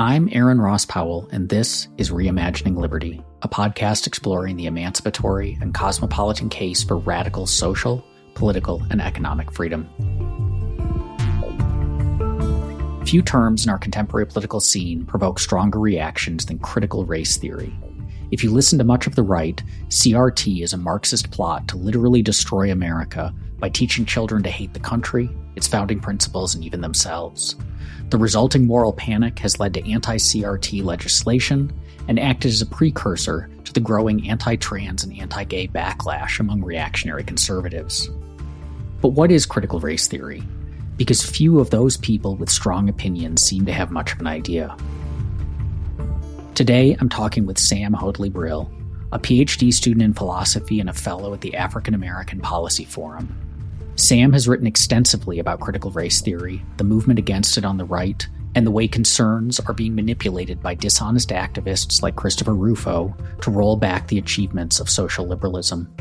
[0.00, 5.74] I'm Aaron Ross Powell, and this is Reimagining Liberty, a podcast exploring the emancipatory and
[5.74, 9.88] cosmopolitan case for radical social, political, and economic freedom.
[13.06, 17.76] Few terms in our contemporary political scene provoke stronger reactions than critical race theory.
[18.30, 22.22] If you listen to much of the right, CRT is a Marxist plot to literally
[22.22, 25.28] destroy America by teaching children to hate the country,
[25.58, 27.54] its founding principles, and even themselves.
[28.08, 31.70] The resulting moral panic has led to anti CRT legislation
[32.08, 36.62] and acted as a precursor to the growing anti trans and anti gay backlash among
[36.62, 38.08] reactionary conservatives.
[39.02, 40.42] But what is critical race theory?
[40.96, 44.74] Because few of those people with strong opinions seem to have much of an idea.
[46.54, 48.72] Today, I'm talking with Sam Hoadley Brill,
[49.12, 53.47] a PhD student in philosophy and a fellow at the African American Policy Forum.
[53.98, 58.24] Sam has written extensively about critical race theory, the movement against it on the right,
[58.54, 63.76] and the way concerns are being manipulated by dishonest activists like Christopher Rufo to roll
[63.76, 65.92] back the achievements of social liberalism.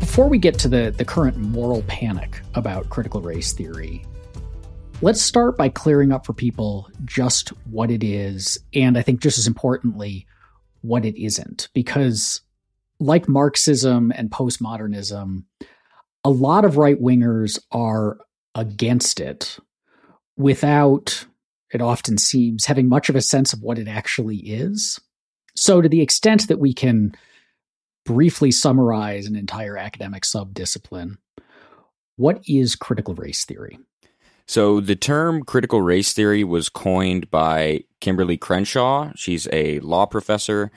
[0.00, 4.02] before we get to the, the current moral panic about critical race theory,
[5.02, 9.38] let's start by clearing up for people just what it is, and I think just
[9.38, 10.26] as importantly,
[10.82, 11.68] what it isn't.
[11.74, 12.40] Because,
[12.98, 15.44] like Marxism and postmodernism,
[16.24, 18.18] a lot of right wingers are
[18.54, 19.58] against it
[20.36, 21.26] without,
[21.72, 25.00] it often seems, having much of a sense of what it actually is.
[25.54, 27.14] So, to the extent that we can
[28.04, 31.16] briefly summarize an entire academic subdiscipline,
[32.16, 33.78] what is critical race theory?
[34.48, 39.10] So, the term critical race theory was coined by Kimberlé Crenshaw.
[39.16, 40.70] She's a law professor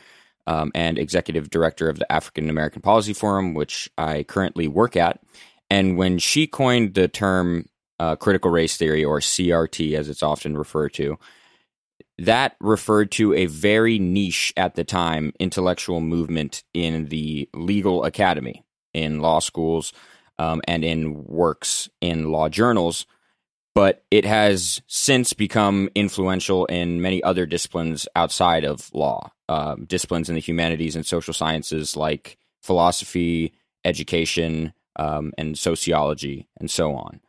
[0.48, 5.22] um, and executive director of the African American Policy Forum, which I currently work at.
[5.70, 7.68] And when she coined the term
[8.00, 11.20] uh, critical race theory, or CRT as it's often referred to,
[12.18, 18.64] that referred to a very niche at the time intellectual movement in the legal academy,
[18.94, 19.94] in law schools,
[20.40, 23.06] um, and in works in law journals.
[23.76, 30.28] But it has since become influential in many other disciplines outside of law, uh, disciplines
[30.28, 33.54] in the humanities and social sciences like philosophy,
[33.86, 37.22] education, um, and sociology, and so on.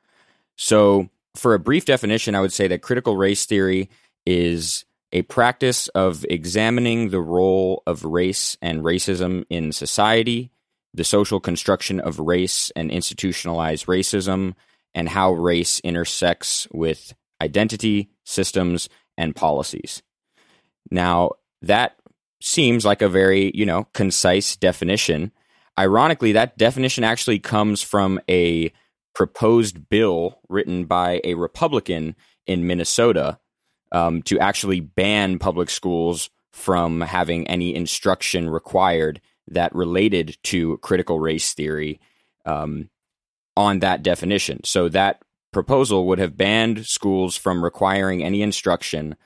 [0.56, 3.88] So, for a brief definition, I would say that critical race theory
[4.26, 10.50] is a practice of examining the role of race and racism in society,
[10.94, 14.54] the social construction of race and institutionalized racism,
[14.94, 20.02] and how race intersects with identity, systems, and policies.
[20.90, 21.96] Now, that
[22.40, 25.32] seems like a very, you know, concise definition.
[25.78, 28.72] Ironically, that definition actually comes from a
[29.14, 33.38] proposed bill written by a Republican in Minnesota
[33.92, 41.20] um, to actually ban public schools from having any instruction required that related to critical
[41.20, 42.00] race theory
[42.46, 42.88] um,
[43.60, 44.64] on that definition.
[44.64, 45.22] So that
[45.52, 49.16] proposal would have banned schools from requiring any instruction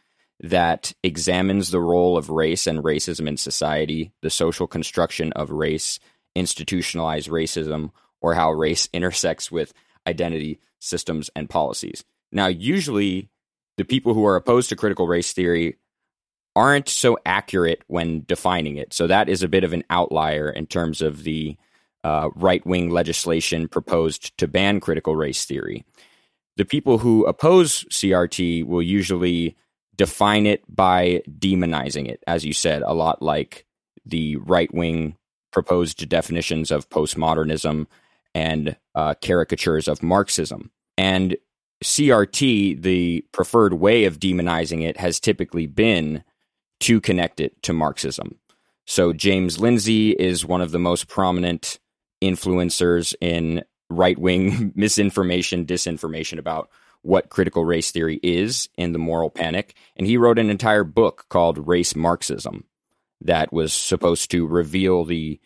[0.40, 6.00] that examines the role of race and racism in society, the social construction of race,
[6.34, 7.90] institutionalized racism,
[8.20, 9.72] or how race intersects with
[10.06, 12.04] identity systems and policies.
[12.32, 13.30] Now, usually
[13.76, 15.76] the people who are opposed to critical race theory
[16.56, 18.92] aren't so accurate when defining it.
[18.92, 21.56] So that is a bit of an outlier in terms of the
[22.04, 25.84] uh, right wing legislation proposed to ban critical race theory.
[26.56, 29.56] The people who oppose CRT will usually
[29.96, 33.64] define it by demonizing it, as you said, a lot like
[34.04, 35.16] the right wing
[35.50, 37.86] proposed definitions of postmodernism
[38.34, 40.70] and uh, caricatures of Marxism.
[40.98, 41.36] And
[41.82, 46.22] CRT, the preferred way of demonizing it has typically been
[46.80, 48.38] to connect it to Marxism.
[48.86, 51.78] So James Lindsay is one of the most prominent
[52.22, 56.70] influencers in right wing misinformation, disinformation about
[57.02, 59.74] what critical race theory is in the moral panic.
[59.96, 62.64] And he wrote an entire book called Race Marxism
[63.20, 65.38] that was supposed to reveal the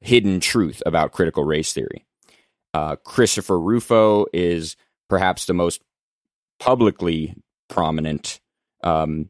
[0.00, 2.06] hidden truth about critical race theory.
[2.72, 4.76] Uh, Christopher Rufo is
[5.08, 5.82] perhaps the most
[6.58, 7.34] publicly
[7.68, 8.40] prominent
[8.82, 9.28] um,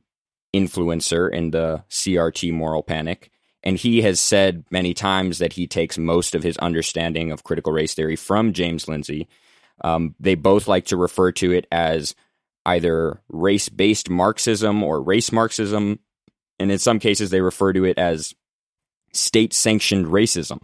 [0.55, 3.31] influencer in the CRT moral panic.
[3.63, 7.73] And he has said many times that he takes most of his understanding of critical
[7.73, 9.29] race theory from James Lindsay.
[9.83, 12.15] Um, they both like to refer to it as
[12.65, 15.99] either race based Marxism or race Marxism.
[16.59, 18.35] And in some cases, they refer to it as
[19.13, 20.61] state sanctioned racism.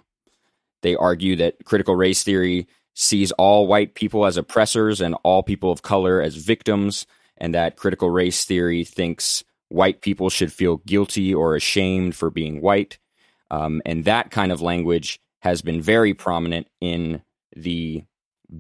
[0.83, 5.71] They argue that critical race theory sees all white people as oppressors and all people
[5.71, 7.07] of color as victims,
[7.37, 12.61] and that critical race theory thinks white people should feel guilty or ashamed for being
[12.61, 12.99] white.
[13.51, 17.23] Um, and that kind of language has been very prominent in
[17.55, 18.05] the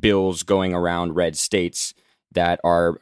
[0.00, 1.94] bills going around red states
[2.32, 3.00] that are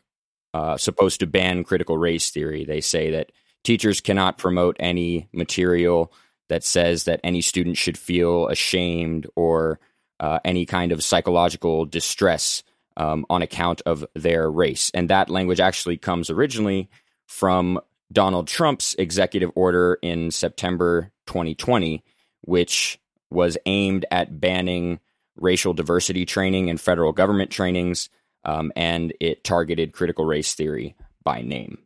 [0.53, 2.65] uh, supposed to ban critical race theory.
[2.65, 3.33] They say that
[3.65, 6.13] teachers cannot promote any material
[6.49, 9.81] that says that any student should feel ashamed or
[10.21, 12.63] uh, any kind of psychological distress
[12.97, 14.91] um, on account of their race.
[14.95, 16.89] And that language actually comes originally
[17.27, 17.81] from
[18.15, 22.03] Donald Trump's executive order in September 2020,
[22.43, 22.99] which
[23.31, 25.01] was aimed at banning
[25.37, 28.09] racial diversity training and federal government trainings,
[28.45, 30.95] um, and it targeted critical race theory
[31.25, 31.79] by name.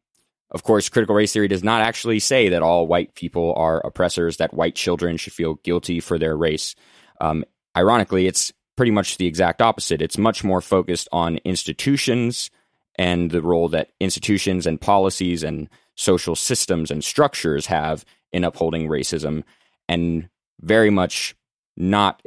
[0.51, 4.37] Of course, critical race theory does not actually say that all white people are oppressors,
[4.37, 6.75] that white children should feel guilty for their race.
[7.21, 7.45] Um,
[7.77, 10.01] ironically, it's pretty much the exact opposite.
[10.01, 12.51] It's much more focused on institutions
[12.99, 15.69] and the role that institutions and policies and
[15.99, 19.43] social systems and structures have in upholding racism,
[19.89, 20.29] and
[20.61, 21.35] very much
[21.77, 22.23] not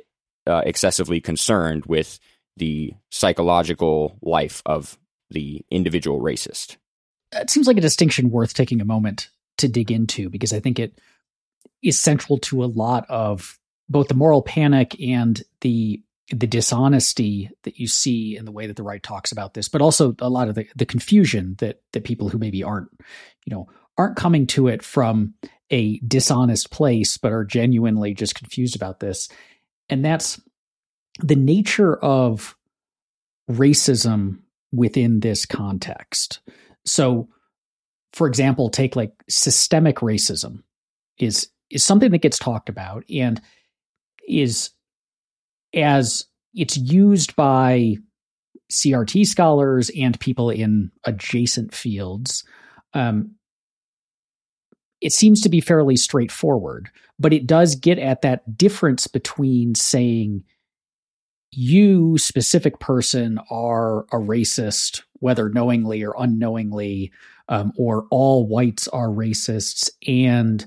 [0.46, 2.20] uh, excessively concerned with
[2.58, 6.76] the psychological life of the individual racist.
[7.34, 9.30] It seems like a distinction worth taking a moment
[9.60, 11.00] to dig into because I think it
[11.82, 13.58] is central to a lot of
[13.88, 18.76] both the moral panic and the the dishonesty that you see in the way that
[18.76, 22.04] the right talks about this, but also a lot of the, the confusion that that
[22.04, 22.90] people who maybe aren't,
[23.46, 25.34] you know, aren't coming to it from
[25.70, 29.30] a dishonest place, but are genuinely just confused about this.
[29.90, 30.40] And that's
[31.20, 32.56] the nature of
[33.50, 34.40] racism
[34.72, 36.40] within this context.
[36.86, 37.30] So,
[38.14, 40.64] for example, take like systemic racism
[41.18, 43.42] is is something that gets talked about and
[44.28, 44.72] is
[45.74, 47.96] as it's used by
[48.72, 52.44] CRT scholars and people in adjacent fields.
[52.94, 53.36] Um,
[55.02, 56.90] it seems to be fairly straightforward,
[57.20, 60.44] but it does get at that difference between saying
[61.52, 67.12] you, specific person, are a racist whether knowingly or unknowingly,
[67.48, 70.66] um, or all whites are racists, and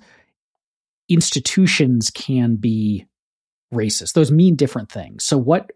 [1.09, 3.06] institutions can be
[3.75, 4.15] racist.
[4.15, 5.25] Those mean different things.
[5.25, 5.73] So what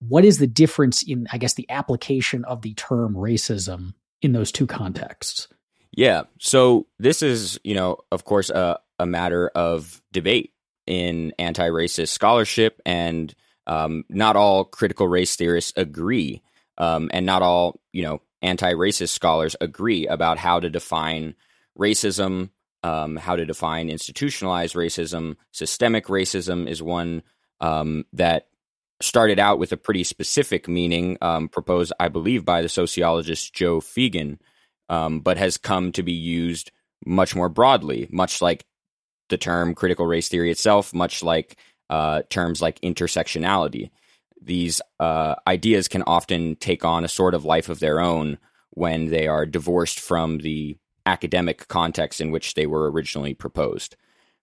[0.00, 4.52] what is the difference in I guess the application of the term racism in those
[4.52, 5.48] two contexts?
[5.92, 6.22] Yeah.
[6.38, 10.52] So this is, you know, of course, a, a matter of debate
[10.86, 13.32] in anti-racist scholarship, and
[13.66, 16.42] um, not all critical race theorists agree
[16.78, 21.34] um, and not all you know anti-racist scholars agree about how to define
[21.78, 22.50] racism,
[22.82, 25.36] um, how to define institutionalized racism.
[25.52, 27.22] Systemic racism is one
[27.60, 28.48] um, that
[29.00, 33.80] started out with a pretty specific meaning, um, proposed, I believe, by the sociologist Joe
[33.80, 34.38] Feagin,
[34.88, 36.70] um, but has come to be used
[37.04, 38.64] much more broadly, much like
[39.28, 41.56] the term critical race theory itself, much like
[41.90, 43.90] uh, terms like intersectionality
[44.44, 48.38] these uh, ideas can often take on a sort of life of their own
[48.70, 50.76] when they are divorced from the
[51.06, 53.96] academic context in which they were originally proposed.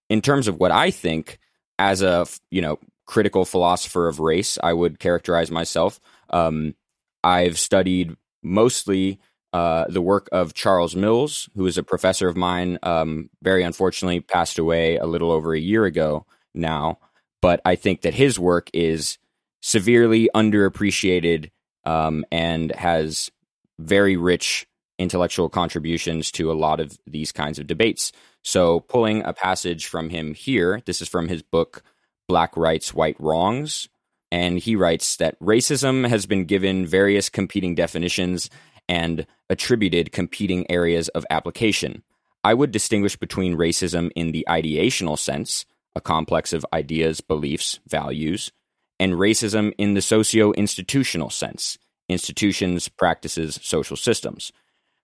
[0.10, 1.39] In terms of what I think,
[1.78, 6.00] as a you know critical philosopher of race, I would characterize myself.
[6.30, 6.75] Um,
[7.24, 9.20] I've studied mostly
[9.51, 12.78] uh, the work of Charles Mills, who is a professor of mine.
[12.84, 17.00] Um, very unfortunately, passed away a little over a year ago now.
[17.42, 19.18] But I think that his work is
[19.62, 21.50] severely underappreciated
[21.86, 23.32] um, and has
[23.80, 24.68] very rich
[25.00, 28.12] intellectual contributions to a lot of these kinds of debates.
[28.44, 31.82] So, pulling a passage from him here, this is from his book,
[32.27, 33.89] Black Rights, White Wrongs.
[34.32, 38.50] And he writes that racism has been given various competing definitions
[38.88, 42.03] and attributed competing areas of application.
[42.44, 45.65] I would distinguish between racism in the ideational sense,
[45.96, 48.51] a complex of ideas, beliefs, values,
[49.00, 51.77] and racism in the socio institutional sense
[52.10, 54.51] institutions, practices, social systems.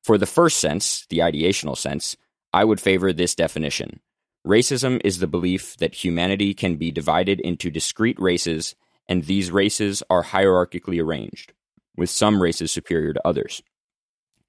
[0.05, 2.15] For the first sense, the ideational sense,
[2.53, 4.01] I would favor this definition.
[4.45, 8.75] Racism is the belief that humanity can be divided into discrete races,
[9.09, 11.53] and these races are hierarchically arranged,
[11.97, 13.63] with some races superior to others.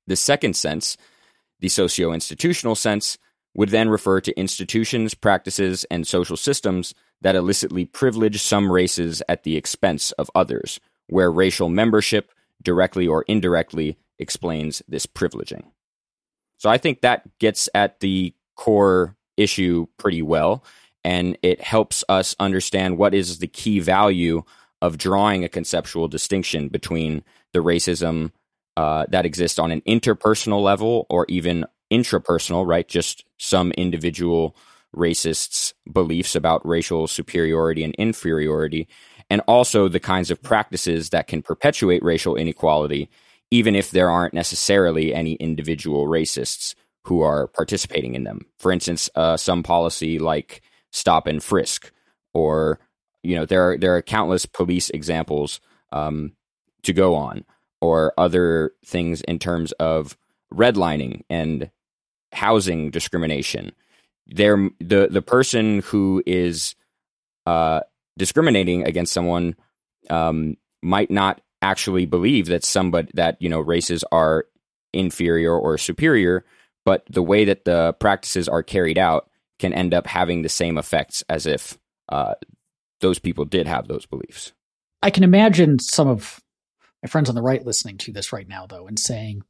[0.07, 0.99] The second sense,
[1.61, 3.17] the socio institutional sense,
[3.55, 9.45] would then refer to institutions, practices, and social systems that illicitly privilege some races at
[9.45, 12.31] the expense of others, where racial membership,
[12.63, 15.65] directly or indirectly, explains this privileging.
[16.59, 20.65] So I think that gets at the core issue pretty well.
[21.07, 24.43] and it helps us understand what is the key value
[24.83, 28.33] of drawing a conceptual distinction between the racism
[28.77, 32.89] uh, that exists on an interpersonal level or even intrapersonal, right?
[32.89, 34.57] Just some individual
[34.97, 38.89] racists' beliefs about racial superiority and inferiority,
[39.31, 43.09] and also the kinds of practices that can perpetuate racial inequality,
[43.51, 46.75] even if there aren't necessarily any individual racists
[47.05, 48.41] who are participating in them.
[48.59, 51.93] For instance, uh, some policy like stop and frisk,
[52.35, 52.81] or
[53.23, 55.61] you know, there are there are countless police examples
[55.93, 56.33] um,
[56.83, 57.45] to go on,
[57.81, 60.17] or other things in terms of
[60.53, 61.71] redlining and
[62.33, 63.73] housing discrimination.
[64.27, 66.75] There, the the person who is
[67.47, 67.81] uh,
[68.19, 69.55] discriminating against someone
[70.11, 74.47] um, might not actually believe that somebody that you know races are
[74.93, 76.45] inferior or superior,
[76.85, 80.79] but the way that the practices are carried out can end up having the same
[80.79, 82.35] effects as if uh,
[83.01, 84.53] those people did have those beliefs.
[85.03, 86.41] I can imagine some of
[87.03, 89.43] my friends on the right listening to this right now, though, and saying,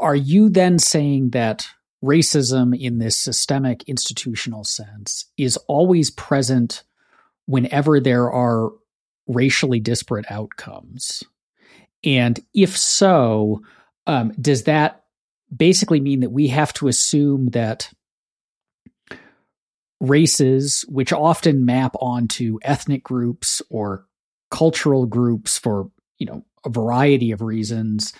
[0.00, 1.66] Are you then saying that
[2.02, 6.82] racism in this systemic institutional sense is always present
[7.46, 8.70] whenever there are
[9.26, 11.22] racially disparate outcomes?
[12.04, 13.62] And if so,
[14.06, 15.04] um, does that
[15.54, 17.90] basically mean that we have to assume that
[20.00, 24.06] races, which often map onto ethnic groups or
[24.50, 28.12] cultural groups for you know a variety of reasons,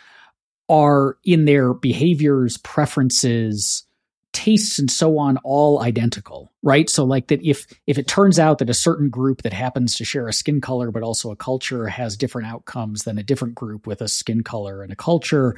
[0.68, 3.84] are in their behaviors, preferences,
[4.32, 6.88] tastes and so on all identical right?
[6.88, 10.04] So like that if if it turns out that a certain group that happens to
[10.04, 13.86] share a skin color but also a culture has different outcomes than a different group
[13.86, 15.56] with a skin color and a culture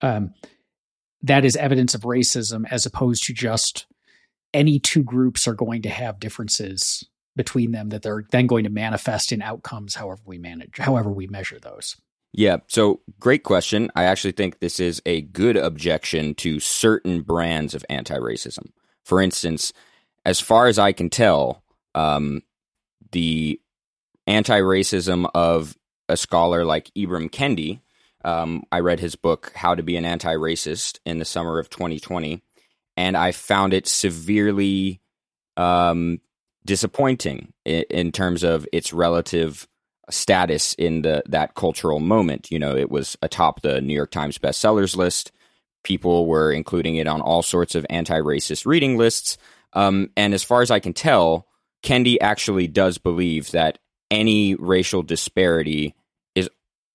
[0.00, 0.32] um,
[1.22, 3.86] that is evidence of racism as opposed to just
[4.54, 8.70] any two groups are going to have differences between them that they're then going to
[8.70, 11.96] manifest in outcomes however we manage however we measure those
[12.36, 13.90] yeah, so great question.
[13.96, 18.72] I actually think this is a good objection to certain brands of anti racism.
[19.04, 19.72] For instance,
[20.26, 21.64] as far as I can tell,
[21.94, 22.42] um,
[23.12, 23.58] the
[24.26, 25.78] anti racism of
[26.10, 27.80] a scholar like Ibram Kendi,
[28.22, 31.70] um, I read his book, How to Be an Anti Racist, in the summer of
[31.70, 32.42] 2020,
[32.98, 35.00] and I found it severely
[35.56, 36.20] um,
[36.66, 39.66] disappointing in, in terms of its relative
[40.10, 42.50] status in the that cultural moment.
[42.50, 45.32] You know, it was atop the New York Times bestsellers list.
[45.84, 49.38] People were including it on all sorts of anti-racist reading lists.
[49.72, 51.46] Um, and as far as I can tell,
[51.82, 53.78] Kendi actually does believe that
[54.10, 55.94] any racial disparity
[56.34, 56.48] is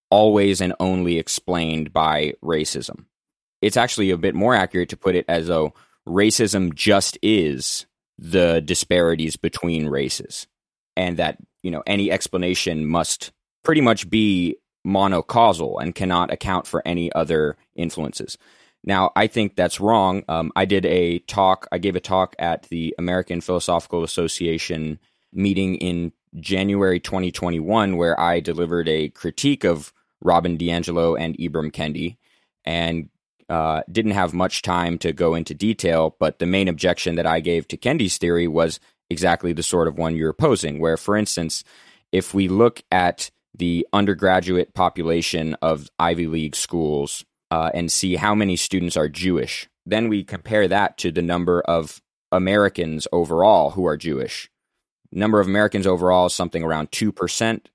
[0.09, 3.05] always and only explained by racism.
[3.61, 5.73] It's actually a bit more accurate to put it as though
[6.07, 7.85] racism just is
[8.17, 10.47] the disparities between races
[10.95, 13.31] and that you know any explanation must
[13.63, 18.37] pretty much be monocausal and cannot account for any other influences.
[18.83, 20.23] Now, I think that's wrong.
[20.27, 24.99] Um, I did a talk, I gave a talk at the American Philosophical Association
[25.31, 32.17] meeting in January 2021, where I delivered a critique of Robin DiAngelo and Ibram Kendi
[32.65, 33.09] and
[33.49, 36.15] uh, didn't have much time to go into detail.
[36.19, 38.79] But the main objection that I gave to Kendi's theory was
[39.11, 41.63] exactly the sort of one you're posing, where, for instance,
[42.11, 48.33] if we look at the undergraduate population of Ivy League schools uh, and see how
[48.33, 52.01] many students are Jewish, then we compare that to the number of
[52.31, 54.49] Americans overall who are Jewish.
[55.11, 57.65] Number of Americans overall is something around 2%.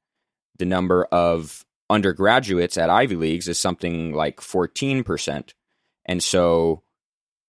[0.59, 5.53] The number of undergraduates at Ivy Leagues is something like 14%.
[6.07, 6.83] And so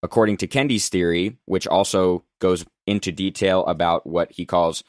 [0.02, 4.84] according to Kendi's theory, which also goes into detail about what he calls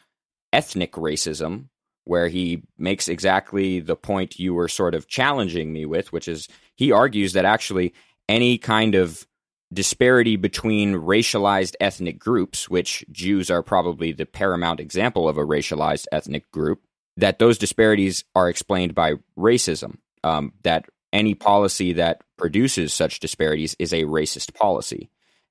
[0.54, 1.66] ethnic racism,
[2.06, 6.48] where he makes exactly the point you were sort of challenging me with, which is
[6.76, 7.94] he argues that actually
[8.28, 9.26] any kind of
[9.72, 16.06] disparity between racialized ethnic groups, which Jews are probably the paramount example of a racialized
[16.12, 16.82] ethnic group,
[17.18, 19.98] that those disparities are explained by racism.
[20.24, 25.10] Um, that any policy that produces such disparities is a racist policy.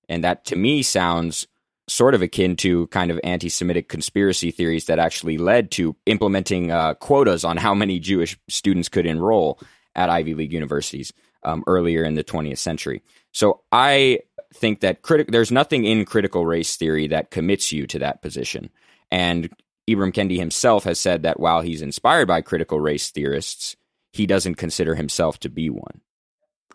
[0.09, 1.47] And that to me sounds
[1.88, 6.71] sort of akin to kind of anti Semitic conspiracy theories that actually led to implementing
[6.71, 9.61] uh, quotas on how many Jewish students could enroll
[9.95, 11.12] at Ivy League universities
[11.43, 13.03] um, earlier in the 20th century.
[13.33, 14.21] So I
[14.55, 18.71] think that criti- there's nothing in critical race theory that commits you to that position.
[19.11, 19.50] And
[19.88, 23.77] Ibram Kendi himself has said that while he's inspired by critical race theorists,
[24.12, 26.00] he doesn't consider himself to be one.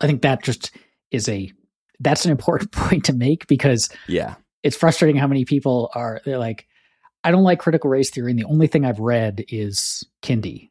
[0.00, 0.76] I think that just
[1.10, 1.52] is a
[2.00, 6.38] that's an important point to make because yeah, it's frustrating how many people are they're
[6.38, 6.66] like
[7.22, 10.70] I don't like critical race theory, and the only thing I've read is Kendi.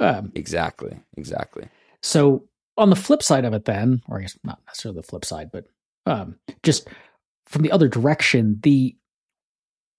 [0.00, 1.68] Um, exactly, exactly.
[2.02, 5.24] So on the flip side of it, then, or I guess not necessarily the flip
[5.24, 5.64] side, but
[6.06, 6.88] um, just
[7.46, 8.94] from the other direction, the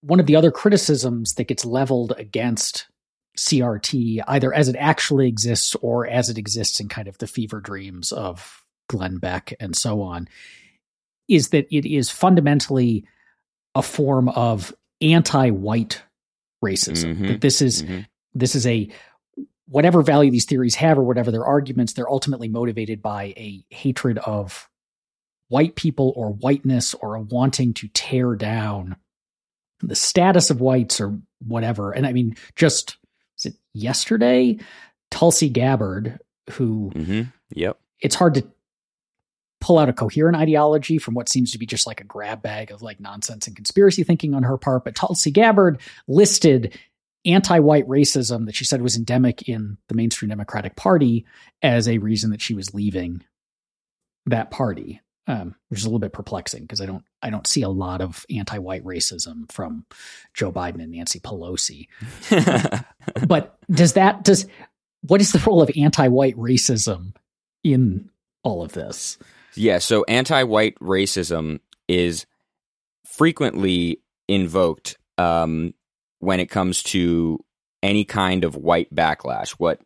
[0.02, 2.86] one of the other criticisms that gets leveled against
[3.36, 7.60] CRT, either as it actually exists or as it exists in kind of the fever
[7.60, 10.28] dreams of Glenn Beck and so on,
[11.28, 13.04] is that it is fundamentally
[13.74, 16.02] a form of anti-white
[16.64, 17.14] racism.
[17.14, 17.26] Mm-hmm.
[17.26, 18.00] That this is mm-hmm.
[18.34, 18.88] this is a
[19.68, 24.18] whatever value these theories have or whatever their arguments, they're ultimately motivated by a hatred
[24.18, 24.68] of
[25.48, 28.96] white people or whiteness or a wanting to tear down
[29.80, 31.92] the status of whites or whatever.
[31.92, 32.96] And I mean, just
[33.76, 34.58] yesterday?
[35.10, 36.18] Tulsi Gabbard,
[36.52, 37.22] who mm-hmm.
[37.54, 38.46] yep, it's hard to
[39.60, 42.70] pull out a coherent ideology from what seems to be just like a grab bag
[42.70, 44.84] of like nonsense and conspiracy thinking on her part.
[44.84, 46.78] But Tulsi Gabbard listed
[47.24, 51.26] anti-white racism that she said was endemic in the mainstream Democratic Party
[51.62, 53.22] as a reason that she was leaving
[54.26, 57.62] that party um, which is a little bit perplexing because I don't I don't see
[57.62, 59.84] a lot of anti-white racism from
[60.34, 61.88] Joe Biden and Nancy Pelosi.
[63.26, 64.46] but does that does
[65.02, 67.14] what is the role of anti-white racism
[67.64, 68.10] in
[68.42, 69.18] all of this?
[69.54, 72.26] Yeah, so anti-white racism is
[73.04, 75.74] frequently invoked um,
[76.18, 77.38] when it comes to
[77.82, 79.80] any kind of white backlash, what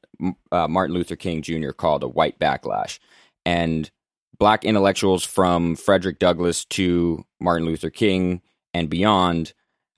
[0.53, 1.71] uh, Martin Luther King Jr.
[1.71, 2.99] called a white backlash,
[3.45, 3.91] and
[4.39, 9.53] black intellectuals from Frederick Douglass to Martin Luther King and beyond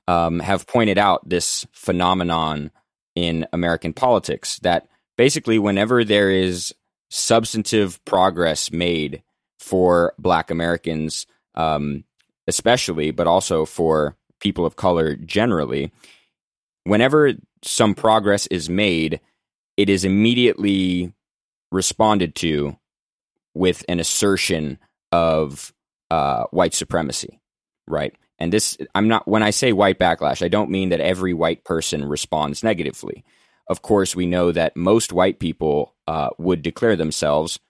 [0.08, 2.70] um, have pointed out this phenomenon
[3.14, 6.74] in American politics that basically, whenever there is
[7.10, 9.22] substantive progress made
[9.58, 12.04] for black Americans, um,
[12.48, 15.92] especially, but also for people of color generally,
[16.84, 19.20] whenever some progress is made,
[19.76, 21.12] it is immediately
[21.70, 22.76] responded to
[23.54, 24.78] with an assertion
[25.10, 25.72] of
[26.10, 27.40] uh, white supremacy,
[27.86, 28.14] right?
[28.38, 31.64] And this, I'm not, when I say white backlash, I don't mean that every white
[31.64, 33.24] person responds negatively.
[33.68, 37.60] Of course, we know that most white people uh, would declare themselves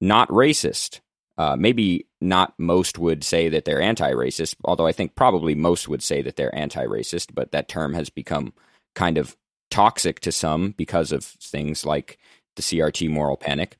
[0.00, 1.00] not racist.
[1.38, 5.88] Uh, maybe not most would say that they're anti racist, although I think probably most
[5.88, 8.52] would say that they're anti racist, but that term has become
[8.94, 9.36] kind of
[9.70, 12.18] toxic to some because of things like
[12.56, 13.78] the CRT moral panic.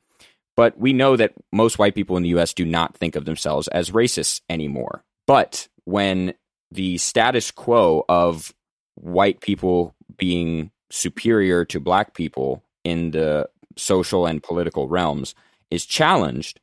[0.57, 3.69] But we know that most white people in the US do not think of themselves
[3.69, 5.05] as racists anymore.
[5.27, 6.35] But when
[6.71, 8.55] the status quo of
[8.95, 15.35] white people being superior to black people in the social and political realms
[15.71, 16.61] is challenged,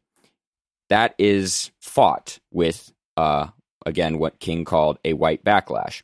[0.89, 3.47] that is fought with, uh,
[3.85, 6.01] again, what King called a white backlash.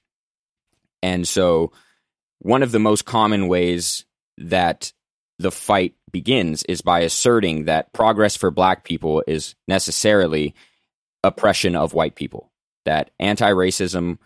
[1.04, 1.72] And so,
[2.40, 4.06] one of the most common ways
[4.38, 4.92] that
[5.40, 10.56] the fight begins is by asserting that progress for black people is necessarily
[11.24, 12.52] oppression of white people,
[12.86, 14.18] that anti racism,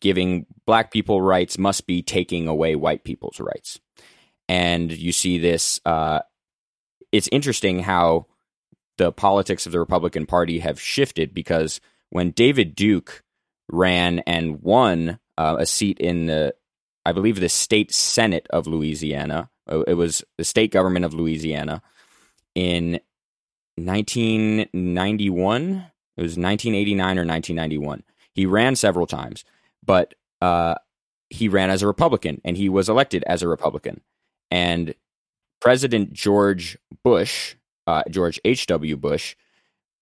[0.00, 3.78] giving black people rights, must be taking away white people's rights.
[4.48, 6.20] And you see this, uh,
[7.12, 8.26] it's interesting how
[8.96, 13.22] the politics of the Republican Party have shifted because when David Duke
[13.70, 16.54] ran and won uh, a seat in the,
[17.04, 21.82] I believe, the state Senate of Louisiana, it was the state government of Louisiana
[22.54, 23.00] in
[23.76, 25.62] 1991.
[26.16, 28.02] It was 1989 or 1991.
[28.34, 29.44] He ran several times,
[29.84, 30.74] but uh,
[31.30, 34.00] he ran as a Republican and he was elected as a Republican.
[34.50, 34.94] And
[35.60, 38.96] President George Bush, uh, George H.W.
[38.96, 39.36] Bush,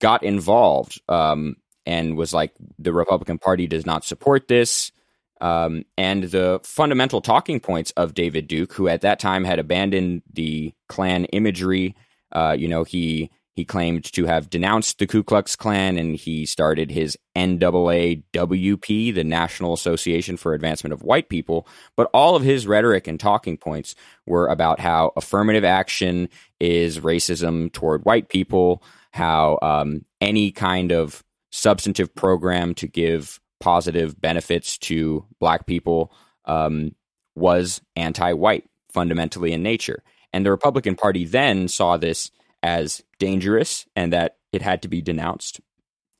[0.00, 4.92] got involved um, and was like, the Republican Party does not support this.
[5.40, 10.22] Um, and the fundamental talking points of David Duke, who at that time had abandoned
[10.32, 11.94] the Klan imagery,
[12.32, 16.44] uh, you know, he he claimed to have denounced the Ku Klux Klan, and he
[16.44, 21.66] started his NAAWP, the National Association for Advancement of White People.
[21.96, 23.94] But all of his rhetoric and talking points
[24.26, 26.28] were about how affirmative action
[26.60, 34.20] is racism toward white people, how um, any kind of substantive program to give positive
[34.20, 36.12] benefits to black people
[36.44, 36.94] um,
[37.34, 40.02] was anti white fundamentally in nature.
[40.32, 42.30] And the Republican Party then saw this
[42.62, 45.60] as dangerous and that it had to be denounced.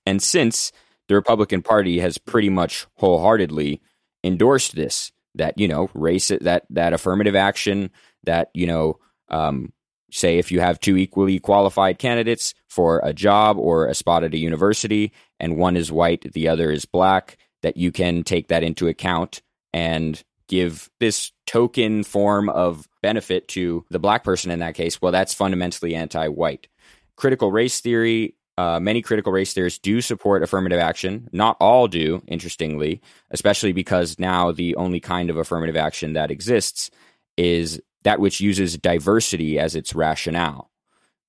[0.05, 0.73] And since
[1.09, 3.81] the Republican Party has pretty much wholeheartedly
[4.23, 7.91] endorsed this, that, you know, race, that, that affirmative action,
[8.25, 9.73] that, you know, um,
[10.11, 14.35] say if you have two equally qualified candidates for a job or a spot at
[14.35, 18.63] a university and one is white the other is black that you can take that
[18.63, 19.43] into account
[19.73, 25.13] and give this token form of benefit to the black person in that case, well,
[25.13, 26.69] that's fundamentally anti white.
[27.17, 31.29] Critical race theory, uh, many critical race theorists do support affirmative action.
[31.33, 36.91] Not all do, interestingly, especially because now the only kind of affirmative action that exists
[37.37, 40.71] is that which uses diversity as its rationale.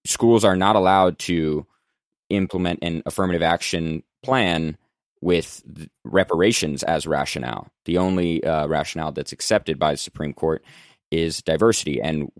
[0.05, 1.65] Schools are not allowed to
[2.29, 4.77] implement an affirmative action plan
[5.19, 5.63] with
[6.03, 7.67] reparations as rationale.
[7.85, 10.63] The only uh, rationale that's accepted by the Supreme Court
[11.09, 12.31] is diversity, and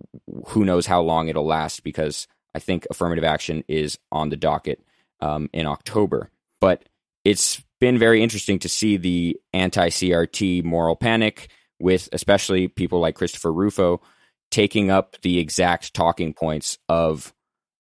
[0.49, 4.83] who knows how long it'll last because I think affirmative action is on the docket
[5.19, 6.29] um, in October.
[6.61, 6.83] But
[7.25, 13.15] it's been very interesting to see the anti CRT moral panic with especially people like
[13.15, 13.99] Christopher Rufo
[14.57, 17.31] taking up the exact talking points of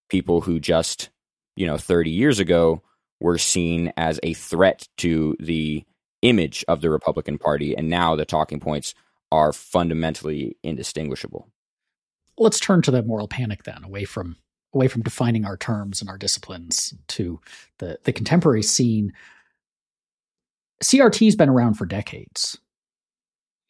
[0.09, 1.09] people who just,
[1.55, 2.83] you know, 30 years ago
[3.19, 5.83] were seen as a threat to the
[6.21, 7.75] image of the Republican Party.
[7.75, 8.93] And now the talking points
[9.31, 11.49] are fundamentally indistinguishable.
[12.37, 14.37] Let's turn to the moral panic then, away from
[14.71, 17.41] away from defining our terms and our disciplines to
[17.79, 19.13] the, the contemporary scene.
[20.83, 22.55] CRT's been around for decades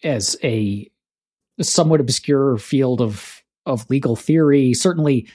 [0.04, 0.92] as a
[1.62, 5.28] somewhat obscure field of of legal theory, certainly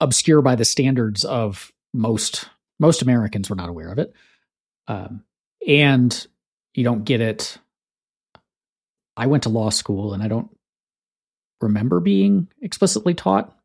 [0.00, 2.48] obscure by the standards of most
[2.78, 4.12] most Americans were not aware of it.
[4.88, 5.24] Um,
[5.66, 6.26] and
[6.74, 7.58] you don't get it.
[9.16, 10.50] I went to law school and I don't
[11.60, 13.56] remember being explicitly taught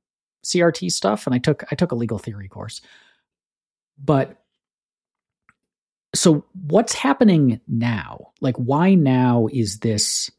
[0.45, 2.81] CRT stuff, and I took I took a legal theory course.
[3.97, 4.41] But
[6.15, 8.31] so what's happening now?
[8.39, 10.31] Like why now is this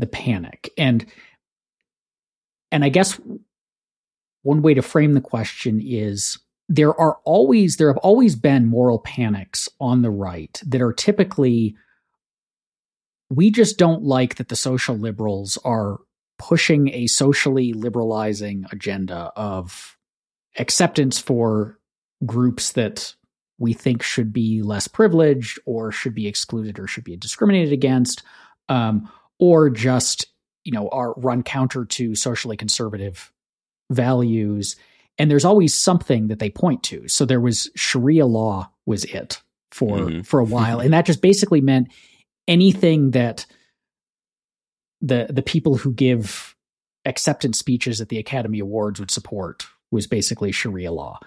[0.00, 0.70] the panic?
[0.76, 1.06] And
[2.72, 3.20] and I guess
[4.42, 9.00] one way to frame the question is there are always there have always been moral
[9.00, 11.76] panics on the right that are typically
[13.28, 15.98] we just don't like that the social liberals are
[16.38, 19.96] pushing a socially liberalizing agenda of
[20.58, 21.78] acceptance for
[22.24, 23.14] groups that
[23.58, 28.22] we think should be less privileged or should be excluded or should be discriminated against
[28.68, 29.08] um,
[29.40, 30.26] or just
[30.64, 33.32] you know are run counter to socially conservative
[33.90, 34.76] values
[35.20, 37.06] and there's always something that they point to.
[37.06, 40.22] So there was Sharia law was it for mm-hmm.
[40.22, 41.88] for a while, and that just basically meant
[42.48, 43.44] anything that
[45.02, 46.56] the the people who give
[47.04, 51.18] acceptance speeches at the Academy Awards would support was basically Sharia law,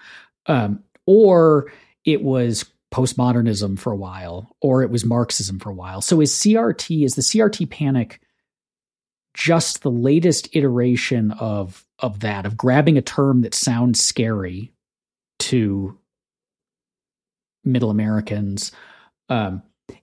[0.46, 1.70] um, or
[2.04, 2.64] it was
[2.94, 6.00] postmodernism for a while, or it was Marxism for a while.
[6.00, 8.20] So is CRT is the CRT panic
[9.34, 14.72] just the latest iteration of of that of grabbing a term that sounds scary
[15.40, 15.98] to
[17.64, 18.70] middle Americans
[19.28, 19.60] um,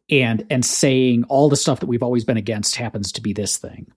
[0.10, 3.56] and and saying all the stuff that we've always been against happens to be this
[3.56, 3.88] thing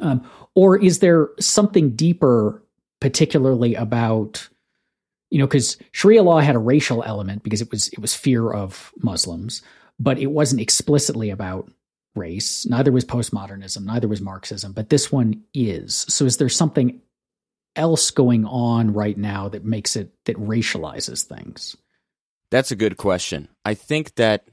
[0.00, 2.64] um, or is there something deeper
[3.00, 4.48] particularly about
[5.30, 8.50] you know because sharia law had a racial element because it was it was fear
[8.50, 9.62] of muslims
[10.00, 11.68] but it wasn't explicitly about
[12.18, 12.66] race.
[12.66, 16.04] Neither was postmodernism, neither was Marxism, but this one is.
[16.08, 17.00] So is there something
[17.76, 21.76] else going on right now that makes it that racializes things?
[22.50, 23.48] That's a good question.
[23.64, 24.44] I think that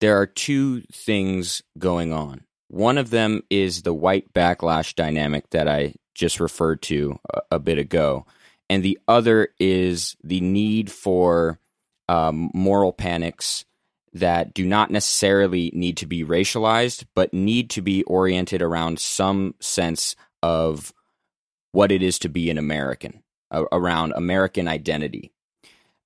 [0.00, 2.44] there are two things going on.
[2.68, 7.58] One of them is the white backlash dynamic that I just referred to a, a
[7.58, 8.26] bit ago.
[8.70, 11.58] And the other is the need for
[12.08, 13.64] um, moral panics
[14.12, 19.54] that do not necessarily need to be racialized, but need to be oriented around some
[19.60, 20.92] sense of
[21.72, 25.32] what it is to be an American, around American identity.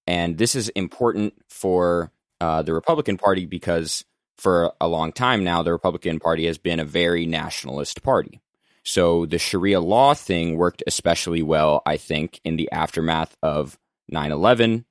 [0.06, 4.04] And this is important for uh, the Republican Party because
[4.36, 8.40] for a long time now, the Republican Party has been a very nationalist party.
[8.84, 14.32] So the Sharia law thing worked especially well, I think, in the aftermath of 9
[14.32, 14.84] 11.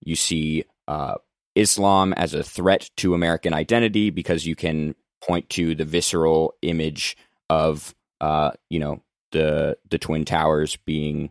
[0.00, 1.16] You see uh,
[1.54, 7.16] Islam as a threat to American identity because you can point to the visceral image
[7.50, 11.30] of uh, you know the the twin towers being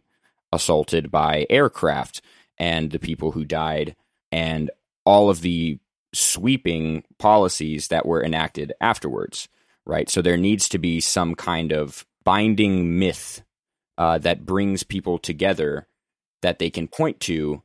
[0.51, 2.21] assaulted by aircraft
[2.57, 3.95] and the people who died
[4.31, 4.71] and
[5.05, 5.79] all of the
[6.13, 9.47] sweeping policies that were enacted afterwards
[9.87, 13.41] right so there needs to be some kind of binding myth
[13.97, 15.87] uh, that brings people together
[16.41, 17.63] that they can point to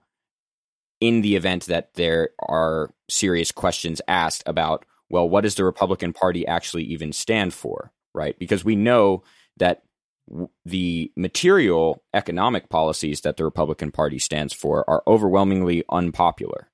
[1.01, 6.13] in the event that there are serious questions asked about, well, what does the Republican
[6.13, 8.39] Party actually even stand for, right?
[8.39, 9.25] Because we know
[9.57, 9.83] that
[10.65, 16.71] the material economic policies that the Republican Party stands for are overwhelmingly unpopular.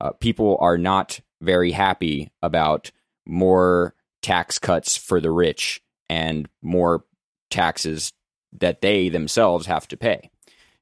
[0.00, 2.92] Uh, people are not very happy about
[3.26, 7.04] more tax cuts for the rich and more
[7.50, 8.12] taxes
[8.52, 10.30] that they themselves have to pay.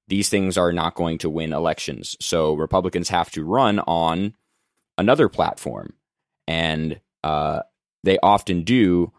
[0.09, 2.17] These things are not going to win elections.
[2.21, 4.35] So Republicans have to run on
[4.97, 5.95] another platform.
[6.47, 7.63] And uh,
[8.05, 9.13] they often do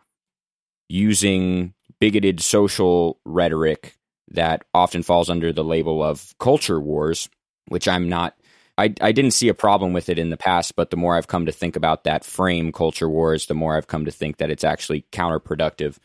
[0.87, 3.97] using bigoted social rhetoric
[4.29, 7.29] that often falls under the label of culture wars,
[7.67, 8.35] which I'm not.
[8.77, 11.27] I, I didn't see a problem with it in the past, but the more I've
[11.27, 14.49] come to think about that frame, culture wars, the more I've come to think that
[14.49, 15.97] it's actually counterproductive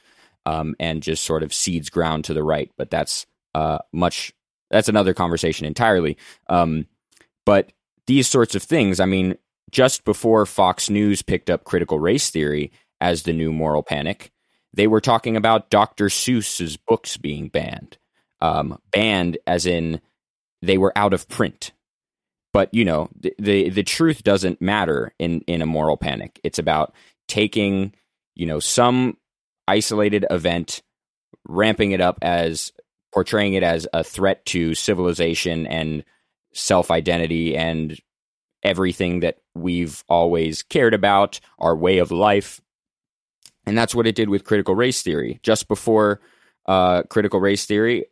[0.46, 2.70] um, and just sort of cedes ground to the right.
[2.76, 4.32] But that's uh, much.
[4.70, 6.16] That's another conversation entirely.
[6.48, 6.86] Um,
[7.44, 7.72] but
[8.06, 9.36] these sorts of things, I mean,
[9.70, 14.30] just before Fox News picked up critical race theory as the new moral panic,
[14.72, 16.06] they were talking about Dr.
[16.06, 17.98] Seuss's books being banned
[18.42, 20.00] um, banned as in
[20.60, 21.72] they were out of print.
[22.52, 26.40] But you know, the, the truth doesn't matter in in a moral panic.
[26.44, 26.94] It's about
[27.28, 27.94] taking
[28.34, 29.16] you know some
[29.66, 30.82] isolated event,
[31.46, 32.72] ramping it up as
[33.12, 36.04] portraying it as a threat to civilization and
[36.52, 37.98] self identity and
[38.62, 42.60] everything that we've always cared about, our way of life.
[43.66, 45.40] And that's what it did with critical race theory.
[45.42, 46.20] Just before
[46.66, 48.06] uh, critical race theory,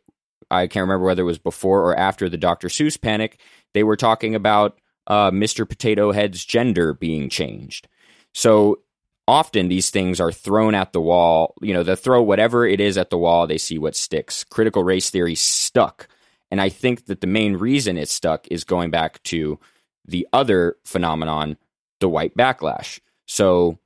[0.49, 2.67] I can't remember whether it was before or after the Dr.
[2.67, 3.39] Seuss panic,
[3.73, 5.67] they were talking about uh, Mr.
[5.67, 7.87] Potato Head's gender being changed.
[8.33, 8.79] So
[9.27, 11.55] often these things are thrown at the wall.
[11.61, 14.43] You know, they throw whatever it is at the wall, they see what sticks.
[14.43, 16.07] Critical race theory stuck.
[16.49, 19.59] And I think that the main reason it stuck is going back to
[20.05, 21.57] the other phenomenon,
[21.99, 22.99] the white backlash.
[23.25, 23.79] So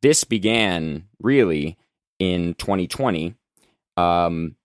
[0.00, 1.76] this began really
[2.18, 3.34] in 2020.
[3.96, 4.56] Um,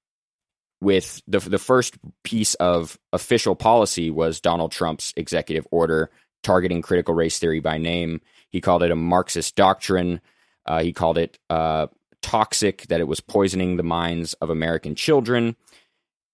[0.82, 6.10] with the the first piece of official policy was Donald Trump's executive order
[6.44, 8.20] targeting critical race theory by name.
[8.50, 10.22] He called it a Marxist doctrine.
[10.66, 11.88] Uh, he called it uh,
[12.22, 15.56] toxic, that it was poisoning the minds of American children.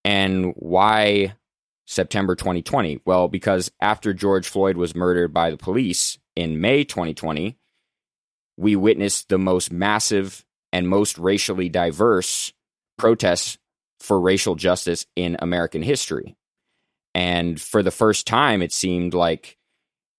[0.04, 1.34] And why
[1.86, 3.00] September 2020?
[3.04, 7.58] Well, because after George Floyd was murdered by the police in May 2020,
[8.56, 12.52] we witnessed the most massive and most racially diverse
[12.96, 13.58] protests
[14.00, 16.36] for racial justice in American history.
[17.14, 19.56] And for the first time, it seemed like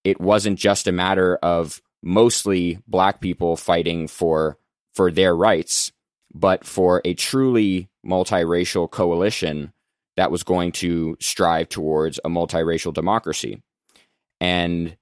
[0.04, 4.58] it wasn't just a matter of mostly black people fighting for
[4.94, 5.92] for their rights,
[6.34, 9.72] but for a truly multiracial coalition
[10.16, 13.62] that was going to strive towards a multiracial democracy.
[14.40, 14.96] And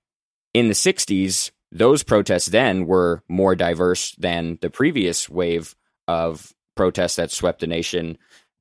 [0.52, 5.74] in the 60s, those protests then were more diverse than the previous wave
[6.06, 8.18] of protests that swept the nation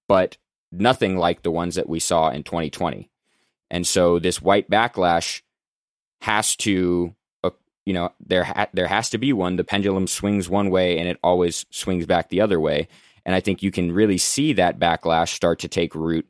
[0.08, 0.38] but
[0.72, 3.10] nothing like the ones that we saw in 2020.
[3.70, 5.42] And so this white backlash
[6.22, 7.52] has to, uh,
[7.86, 9.56] you know, there ha- there has to be one.
[9.56, 12.88] The pendulum swings one way and it always swings back the other way.
[13.26, 16.28] And I think you can really see that backlash start to take root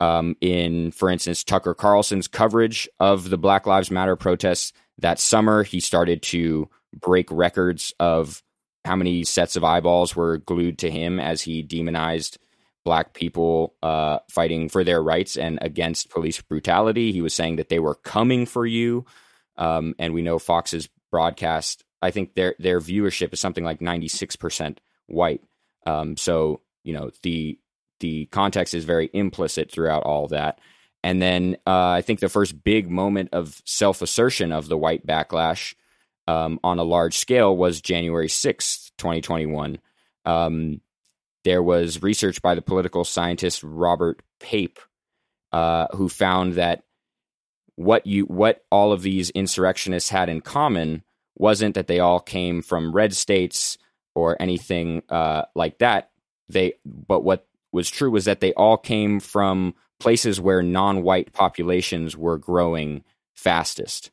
[0.00, 5.62] um, in, for instance, Tucker Carlson's coverage of the Black Lives Matter protests that summer.
[5.62, 8.42] He started to break records of
[8.84, 12.38] how many sets of eyeballs were glued to him as he demonized
[12.84, 17.12] black people uh, fighting for their rights and against police brutality.
[17.12, 19.04] He was saying that they were coming for you.
[19.56, 24.78] Um, and we know Fox's broadcast, I think their their viewership is something like 96%
[25.06, 25.42] white.
[25.86, 27.58] Um, so, you know, the
[28.00, 30.58] the context is very implicit throughout all that.
[31.02, 35.06] And then uh, I think the first big moment of self assertion of the white
[35.06, 35.74] backlash
[36.26, 39.78] um, on a large scale was January 6th, 2021.
[40.24, 40.80] Um,
[41.44, 44.78] there was research by the political scientist Robert Pape,
[45.52, 46.84] uh, who found that
[47.76, 51.02] what you what all of these insurrectionists had in common
[51.36, 53.78] wasn't that they all came from red states
[54.14, 56.10] or anything uh, like that.
[56.48, 62.16] They but what was true was that they all came from places where non-white populations
[62.16, 64.10] were growing fastest.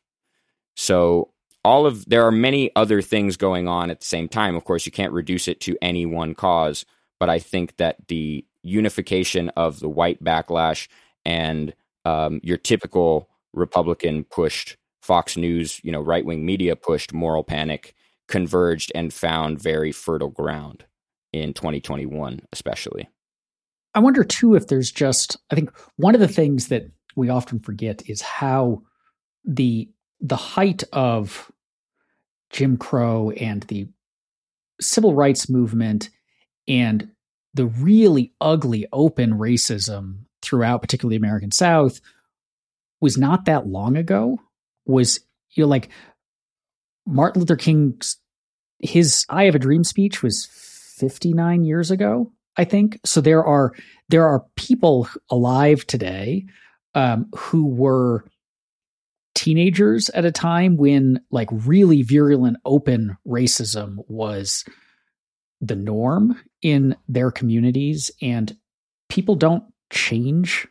[0.76, 1.30] So
[1.64, 4.56] all of there are many other things going on at the same time.
[4.56, 6.86] Of course, you can't reduce it to any one cause
[7.18, 10.88] but I think that the unification of the white backlash
[11.24, 17.44] and um, your typical Republican pushed Fox News, you know, right wing media pushed moral
[17.44, 17.94] panic
[18.28, 20.84] converged and found very fertile ground
[21.32, 23.08] in 2021, especially.
[23.94, 27.58] I wonder too if there's just, I think one of the things that we often
[27.58, 28.82] forget is how
[29.44, 29.88] the
[30.20, 31.50] the height of
[32.50, 33.88] Jim Crow and the
[34.80, 36.10] civil rights movement
[36.68, 37.10] and
[37.54, 42.00] the really ugly open racism throughout, particularly the American South,
[43.00, 44.38] was not that long ago.
[44.86, 45.20] Was
[45.52, 45.88] you know like
[47.06, 48.18] Martin Luther King's
[48.78, 53.00] his I Have a Dream speech was 59 years ago, I think.
[53.04, 53.72] So there are
[54.08, 56.46] there are people alive today
[56.94, 58.24] um, who were
[59.34, 64.64] teenagers at a time when like really virulent open racism was
[65.60, 68.56] the norm in their communities and
[69.08, 70.66] people don't change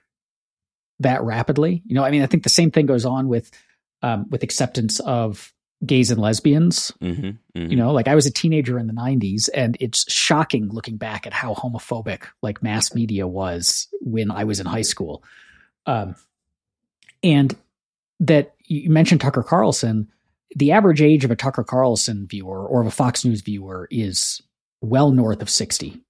[0.99, 1.81] that rapidly.
[1.85, 3.51] You know i mean i think the same thing goes on with
[4.01, 5.53] um, with acceptance of
[5.85, 6.91] gays and lesbians.
[7.01, 7.71] Mm-hmm, mm-hmm.
[7.71, 11.27] you know like i was a teenager in the 90s and it's shocking looking back
[11.27, 15.23] at how homophobic like mass media was when i was in high school.
[15.85, 16.15] Um,
[17.23, 17.55] and
[18.19, 20.09] that you mentioned tucker carlson.
[20.55, 24.41] The average age of a tucker carlson viewer or of a fox news viewer is
[24.81, 26.01] well north of 60,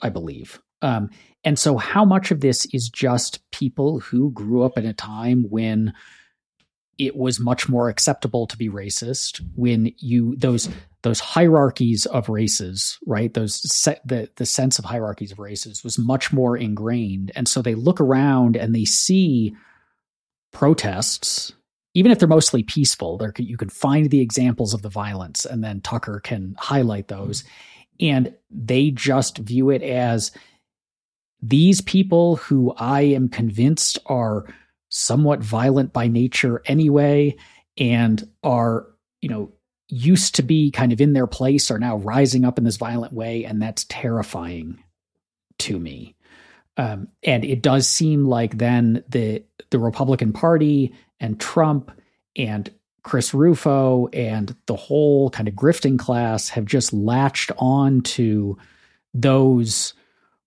[0.00, 0.60] I believe.
[0.82, 1.10] Um,
[1.44, 5.46] and so, how much of this is just people who grew up in a time
[5.48, 5.92] when
[6.98, 9.40] it was much more acceptable to be racist?
[9.54, 10.68] When you those
[11.02, 13.32] those hierarchies of races, right?
[13.32, 17.62] Those se- the the sense of hierarchies of races was much more ingrained, and so
[17.62, 19.54] they look around and they see
[20.52, 21.52] protests
[21.94, 25.62] even if they're mostly peaceful, there you can find the examples of the violence, and
[25.62, 27.44] then Tucker can highlight those.
[28.00, 30.32] And they just view it as
[31.40, 34.46] these people who I am convinced are
[34.88, 37.36] somewhat violent by nature anyway,
[37.78, 38.86] and are,
[39.20, 39.52] you know,
[39.88, 43.12] used to be kind of in their place are now rising up in this violent
[43.12, 43.44] way.
[43.44, 44.82] And that's terrifying
[45.58, 46.14] to me.
[46.76, 51.90] Um, and it does seem like then the the Republican Party and Trump
[52.36, 52.70] and
[53.02, 58.56] Chris Rufo and the whole kind of grifting class have just latched on to
[59.12, 59.94] those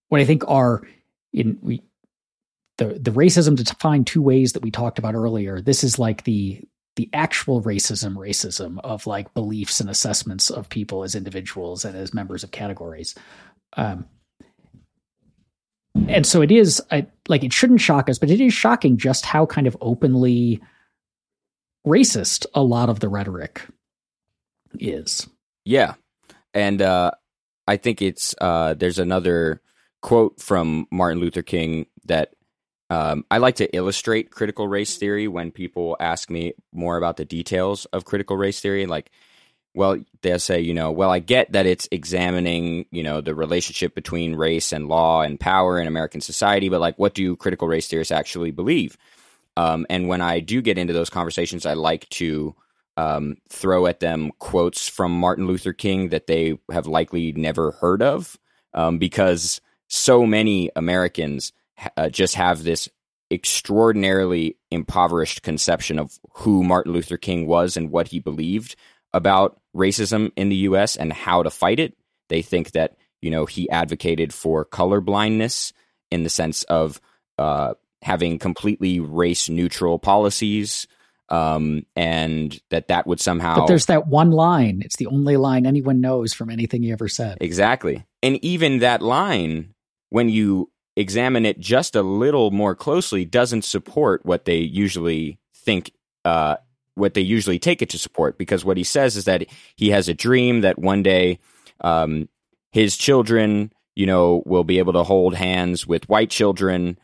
[0.10, 0.82] what I think are
[1.34, 1.84] in we
[2.78, 5.62] the the racism defined two ways that we talked about earlier.
[5.62, 6.62] This is like the
[6.96, 12.14] the actual racism racism of like beliefs and assessments of people as individuals and as
[12.14, 13.16] members of categories.
[13.76, 14.06] Um,
[16.08, 19.26] and so it is I, like it shouldn't shock us, but it is shocking just
[19.26, 20.62] how kind of openly
[21.86, 23.62] racist a lot of the rhetoric
[24.80, 25.28] is.
[25.64, 25.94] Yeah.
[26.54, 27.12] And uh,
[27.68, 29.62] I think it's uh, there's another
[30.02, 32.34] quote from Martin Luther King that
[32.90, 37.26] um, I like to illustrate critical race theory when people ask me more about the
[37.26, 38.86] details of critical race theory.
[38.86, 39.10] Like,
[39.74, 43.96] well, they'll say, you know, well, I get that it's examining, you know, the relationship
[43.96, 47.88] between race and law and power in American society, but like, what do critical race
[47.88, 48.98] theorists actually believe?
[49.58, 52.56] Um, and when I do get into those conversations, I like to
[52.98, 58.02] um, throw at them quotes from Martin Luther King that they have likely never heard
[58.02, 58.38] of,
[58.74, 61.54] um, because so many Americans
[61.98, 62.90] uh, just have this
[63.32, 68.76] extraordinarily impoverished conception of who Martin Luther King was and what he believed
[69.14, 70.96] about racism in the U.S.
[70.96, 71.98] and how to fight it.
[72.30, 75.74] They think that you know he advocated for color blindness
[76.12, 77.02] in the sense of
[77.38, 77.74] uh,
[78.06, 80.86] having completely race neutral policies
[81.30, 84.84] um, and that that would somehow but there's that one line.
[84.86, 87.40] It's the only line anyone knows from anything he ever said.
[87.42, 88.06] Exactly.
[88.22, 89.74] And even that line
[90.12, 95.92] when you examine it just a little more closely doesn't support what they usually think
[96.26, 96.58] uh,
[96.94, 98.38] what they usually take it to support.
[98.38, 101.40] Because what he says is that he has a dream that one day
[101.82, 102.30] um,
[102.72, 107.00] his children you know will be able to hold hands with white children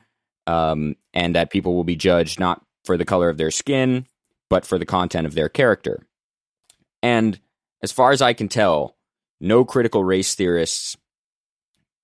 [0.47, 4.05] um, and that people will be judged not for the color of their skin,
[4.49, 6.05] but for the content of their character.
[7.03, 7.39] And
[7.81, 8.95] as far as I can tell,
[9.39, 10.97] no critical race theorists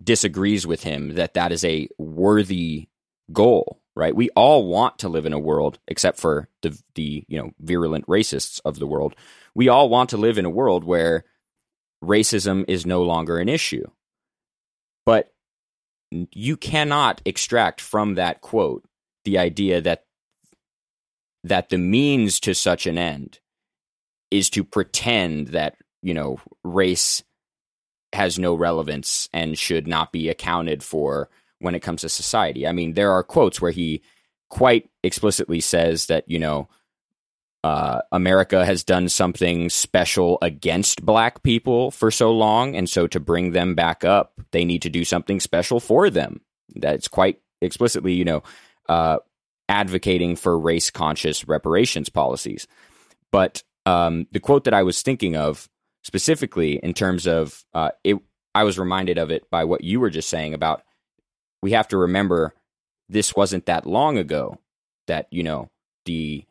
[0.04, 2.88] disagrees with him that that is a worthy
[3.34, 4.16] goal right?
[4.16, 8.06] We all want to live in a world except for the the you know virulent
[8.06, 9.16] racists of the world.
[9.56, 11.26] We all want to live in a world where
[12.04, 13.86] racism is no longer an issue.
[15.06, 15.34] But
[16.12, 18.86] you cannot extract from that quote
[19.26, 20.06] the idea that
[21.44, 23.40] that the means to such an end
[24.32, 27.24] is to pretend that you know race
[28.14, 31.30] has no relevance and should not be accounted for
[31.60, 32.66] when it comes to society.
[32.66, 34.02] I mean, there are quotes where he
[34.50, 36.70] quite explicitly says that you know
[37.68, 43.20] uh, America has done something special against black people for so long, and so to
[43.20, 46.40] bring them back up, they need to do something special for them.
[46.78, 48.44] That's quite explicitly, you know,
[48.88, 49.18] uh,
[49.68, 52.68] advocating for race conscious reparations policies.
[53.34, 55.68] But um, the quote that I was thinking of
[56.06, 58.16] specifically in terms of uh, it,
[58.56, 60.84] I was reminded of it by what you were just saying about
[61.62, 62.54] we have to remember
[63.10, 64.58] this wasn't that long ago
[65.08, 65.70] that you know
[66.06, 66.47] the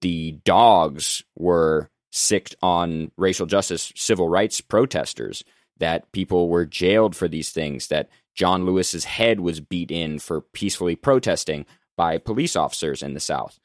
[0.00, 5.44] the dogs were sicked on racial justice, civil rights protesters,
[5.78, 10.40] that people were jailed for these things, that John Lewis's head was beat in for
[10.40, 13.58] peacefully protesting by police officers in the South.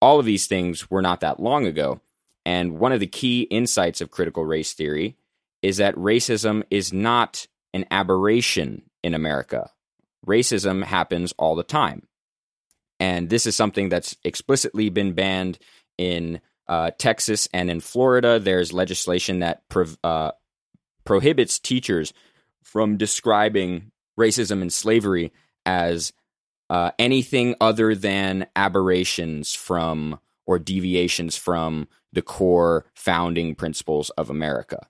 [0.00, 2.00] All of these things were not that long ago.
[2.46, 5.16] And one of the key insights of critical race theory
[5.62, 9.70] is that racism is not an aberration in America.
[10.26, 12.06] Racism happens all the time.
[13.00, 15.58] And this is something that's explicitly been banned
[15.98, 18.38] in uh, Texas and in Florida.
[18.38, 19.62] There's legislation that
[20.02, 20.32] uh,
[21.04, 22.12] prohibits teachers
[22.62, 25.32] from describing racism and slavery
[25.66, 26.12] as
[26.70, 34.86] uh, anything other than aberrations from or deviations from the core founding principles of America.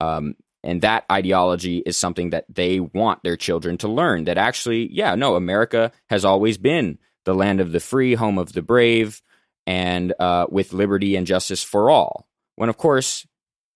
[0.00, 4.92] Um, and that ideology is something that they want their children to learn that actually,
[4.92, 9.22] yeah, no, America has always been the land of the free, home of the brave,
[9.66, 12.26] and uh, with liberty and justice for all.
[12.56, 13.26] When, of course,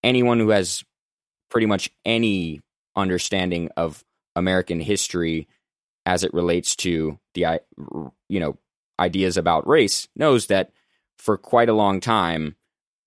[0.02, 0.84] anyone who has
[1.50, 2.60] pretty much any
[2.96, 4.04] understanding of
[4.36, 5.48] American history
[6.06, 7.60] as it relates to the
[8.28, 8.58] you know
[8.98, 10.70] ideas about race knows that
[11.18, 12.56] for quite a long time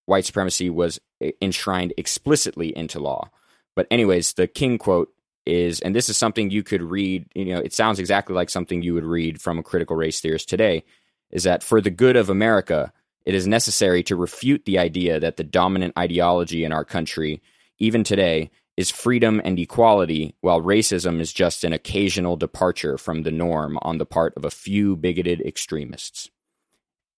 [0.06, 1.00] white supremacy was
[1.42, 3.30] enshrined explicitly into law.
[3.76, 5.14] But anyways, the King quote
[5.48, 8.82] is and this is something you could read, you know, it sounds exactly like something
[8.82, 10.84] you would read from a critical race theorist today
[11.32, 12.92] is that for the good of America,
[13.26, 17.42] it is necessary to refute the idea that the dominant ideology in our country
[17.80, 23.32] even today is freedom and equality, while racism is just an occasional departure from the
[23.32, 26.30] norm on the part of a few bigoted extremists.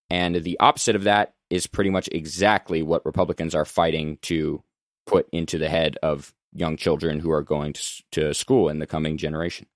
[0.08, 4.62] And the opposite of that is pretty much exactly what Republicans are fighting to
[5.06, 8.86] put into the head of young children who are going to, to school in the
[8.86, 9.66] coming generation.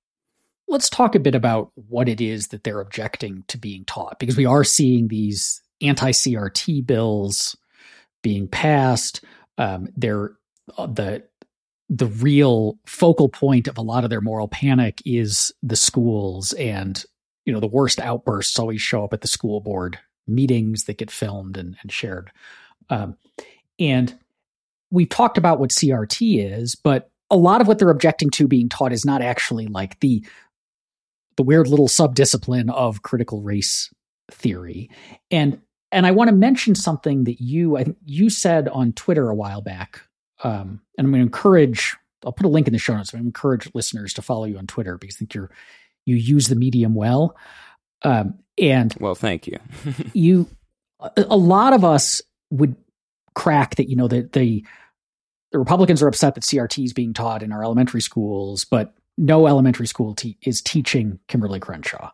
[0.66, 4.36] Let's talk a bit about what it is that they're objecting to being taught, because
[4.36, 7.56] we are seeing these anti CRT bills
[8.22, 9.22] being passed.
[9.58, 10.32] Um, they're
[10.76, 11.22] uh, the
[11.90, 17.04] the real focal point of a lot of their moral panic is the schools and
[17.44, 21.10] you know the worst outbursts always show up at the school board meetings that get
[21.10, 22.32] filmed and, and shared
[22.88, 23.16] um,
[23.78, 24.18] and
[24.94, 28.68] we've talked about what crt is but a lot of what they're objecting to being
[28.68, 30.24] taught is not actually like the
[31.36, 33.92] the weird little subdiscipline of critical race
[34.30, 34.90] theory
[35.30, 35.60] and
[35.92, 39.34] and i want to mention something that you i think you said on twitter a
[39.34, 40.02] while back
[40.42, 41.96] um, and I'm going to encourage.
[42.24, 43.12] I'll put a link in the show notes.
[43.12, 45.50] I'm going to encourage listeners to follow you on Twitter because I think you're
[46.06, 47.36] you use the medium well.
[48.02, 49.58] Um, and well, thank you.
[50.12, 50.48] you,
[51.00, 52.76] a, a lot of us would
[53.34, 53.88] crack that.
[53.88, 54.64] You know that the the
[55.58, 59.86] Republicans are upset that CRT is being taught in our elementary schools, but no elementary
[59.86, 62.10] school te- is teaching Kimberlé Crenshaw.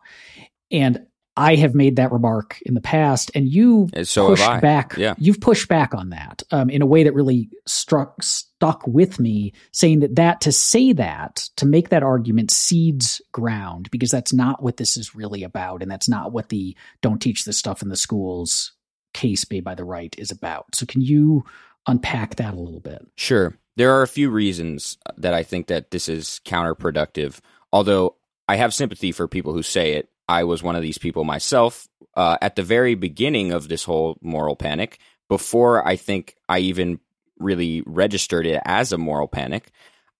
[0.69, 1.05] And
[1.37, 4.97] I have made that remark in the past, and you so pushed back.
[4.97, 5.15] Yeah.
[5.17, 9.53] You've pushed back on that um, in a way that really struck stuck with me,
[9.71, 14.61] saying that that to say that to make that argument cedes ground because that's not
[14.61, 17.87] what this is really about, and that's not what the "don't teach this stuff in
[17.87, 18.73] the schools"
[19.13, 20.75] case made by the right is about.
[20.75, 21.45] So, can you
[21.87, 23.05] unpack that a little bit?
[23.15, 23.57] Sure.
[23.77, 27.39] There are a few reasons that I think that this is counterproductive.
[27.71, 28.15] Although
[28.47, 31.89] I have sympathy for people who say it I was one of these people myself
[32.15, 36.99] uh, at the very beginning of this whole moral panic, before I think I even
[37.37, 39.71] really registered it as a moral panic.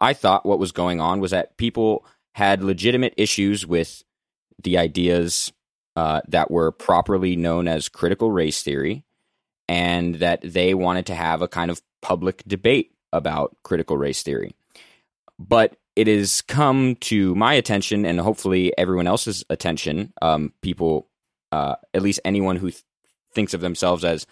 [0.02, 4.04] I thought what was going on was that people had legitimate issues with
[4.62, 5.54] the ideas
[5.96, 9.06] uh, that were properly known as critical race theory,
[9.72, 14.54] and that they wanted to have a kind of public debate about critical race theory.
[15.40, 20.12] But it has come to my attention and hopefully everyone else's attention.
[20.22, 21.08] Um, people,
[21.54, 22.84] uh, at least anyone who th-
[23.34, 24.28] thinks of themselves as,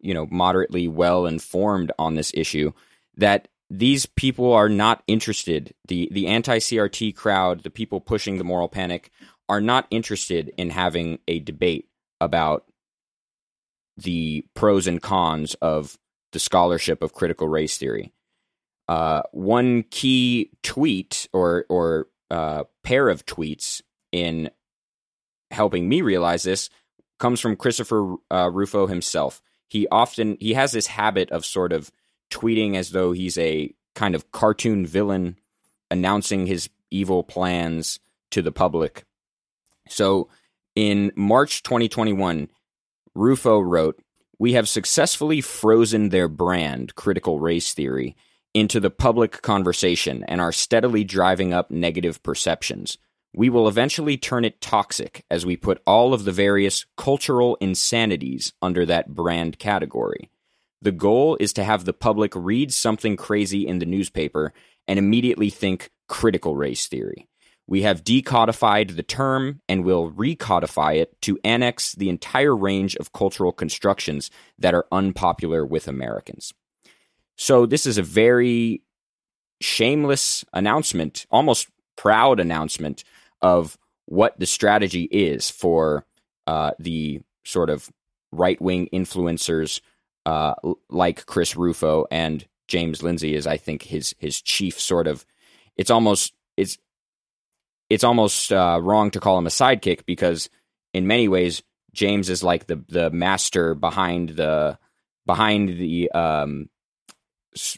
[0.00, 2.72] you know, moderately well informed on this issue,
[3.18, 5.74] that these people are not interested.
[5.86, 9.12] The the anti CRT crowd, the people pushing the moral panic,
[9.48, 11.88] are not interested in having a debate
[12.20, 12.64] about
[13.96, 15.98] the pros and cons of
[16.32, 18.12] the scholarship of critical race theory.
[18.88, 23.82] Uh, one key tweet or or uh, pair of tweets
[24.12, 24.50] in
[25.50, 26.70] helping me realize this
[27.18, 29.42] comes from Christopher uh, Rufo himself.
[29.68, 31.90] He often he has this habit of sort of
[32.30, 35.36] tweeting as though he's a kind of cartoon villain
[35.90, 37.98] announcing his evil plans
[38.30, 39.04] to the public.
[39.88, 40.28] So
[40.74, 42.48] in March 2021,
[43.16, 43.98] Rufo wrote,
[44.38, 48.14] "We have successfully frozen their brand, critical race theory,
[48.54, 52.96] into the public conversation and are steadily driving up negative perceptions.
[53.34, 58.54] We will eventually turn it toxic as we put all of the various cultural insanities
[58.62, 60.30] under that brand category.
[60.80, 64.54] The goal is to have the public read something crazy in the newspaper
[64.88, 67.28] and immediately think critical race theory.
[67.68, 73.12] We have decodified the term and will recodify it to annex the entire range of
[73.12, 76.54] cultural constructions that are unpopular with Americans.
[77.36, 78.82] So, this is a very
[79.60, 83.04] shameless announcement, almost proud announcement
[83.42, 86.06] of what the strategy is for
[86.46, 87.90] uh, the sort of
[88.32, 89.80] right wing influencers
[90.24, 90.54] uh,
[90.88, 95.24] like Chris Rufo and James Lindsay is, I think, his his chief sort of.
[95.76, 96.78] It's almost it's
[97.88, 100.48] it's almost uh, wrong to call him a sidekick because
[100.92, 101.62] in many ways
[101.92, 104.78] James is like the the master behind the
[105.24, 106.68] behind the um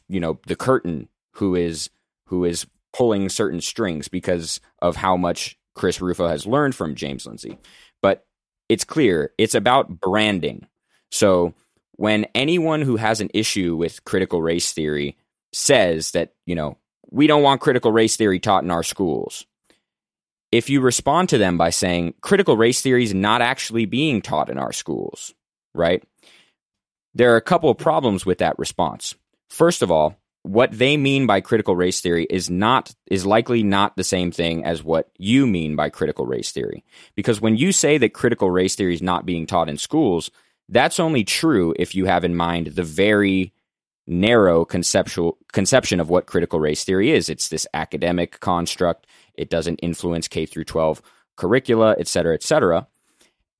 [0.09, 1.90] you know the curtain who is
[2.26, 7.26] who is pulling certain strings because of how much Chris Rufo has learned from James
[7.26, 7.59] Lindsay.
[8.02, 8.26] But
[8.68, 10.66] it's clear it's about branding.
[11.11, 11.54] So
[11.92, 15.16] when anyone who has an issue with critical race theory
[15.52, 16.76] says that, you know,
[17.11, 19.46] we don't want critical race theory taught in our schools,
[20.51, 24.51] if you respond to them by saying critical race theory is not actually being taught
[24.51, 25.34] in our schools,
[25.74, 26.03] right?
[27.14, 29.14] There are a couple of problems with that response.
[29.49, 33.96] First of all, what they mean by critical race theory is not is likely not
[33.96, 36.84] the same thing as what you mean by critical race theory.
[37.14, 40.30] Because when you say that critical race theory is not being taught in schools,
[40.68, 43.53] that's only true if you have in mind the very
[44.07, 47.28] narrow conceptual conception of what critical race theory is.
[47.28, 49.07] It's this academic construct
[49.39, 51.01] it doesn't influence K through 12
[51.36, 52.86] curricula, et cetera, et cetera.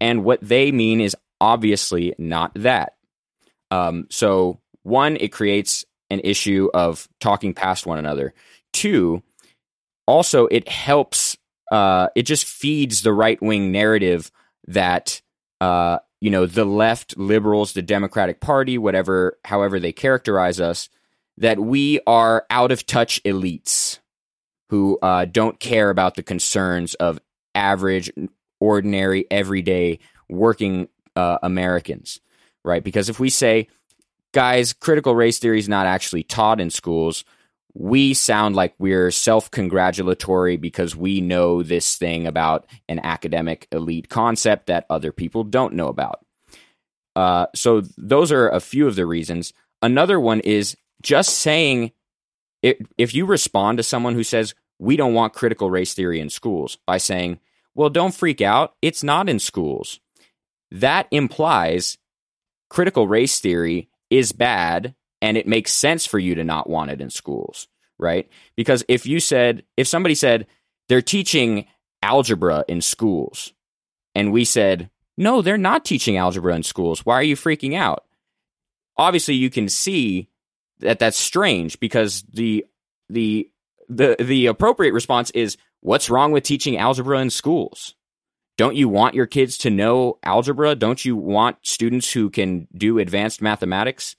[0.01, 2.95] And what they mean is obviously not that.
[3.71, 8.35] Um, so, one, it creates an issue of talking past one another.
[8.73, 9.23] Two,
[10.07, 11.37] also, it helps,
[11.71, 14.31] uh, it just feeds the right wing narrative
[14.67, 15.21] that,
[15.61, 20.89] uh, you know, the left, liberals, the Democratic Party, whatever, however they characterize us,
[21.37, 23.99] that we are out of touch elites
[24.69, 27.19] who uh, don't care about the concerns of
[27.55, 28.11] average,
[28.61, 29.99] ordinary, everyday
[30.29, 32.21] working uh, Americans,
[32.65, 32.85] right?
[32.85, 33.69] Because if we say,
[34.33, 37.25] guys, critical race theory is not actually taught in schools,
[37.75, 44.09] we sound like we're self congratulatory because we know this thing about an academic elite
[44.09, 46.25] concept that other people don't know about.
[47.15, 49.53] Uh, so, those are a few of the reasons.
[49.81, 51.93] Another one is just saying
[52.63, 56.79] if you respond to someone who says, we don't want critical race theory in schools
[56.87, 57.41] by saying,
[57.75, 60.01] well, don't freak out, it's not in schools.
[60.71, 61.99] That implies
[62.69, 67.01] critical race theory is bad and it makes sense for you to not want it
[67.01, 68.29] in schools, right?
[68.57, 70.47] Because if you said, if somebody said
[70.89, 71.67] they're teaching
[72.03, 73.53] algebra in schools,
[74.15, 78.05] and we said, no, they're not teaching algebra in schools, why are you freaking out?
[78.97, 80.29] Obviously, you can see
[80.81, 82.67] that that's strange because the
[83.09, 83.51] the
[83.89, 87.95] the the appropriate response is what's wrong with teaching algebra in schools?
[88.57, 90.75] Don't you want your kids to know algebra?
[90.75, 94.17] Don't you want students who can do advanced mathematics?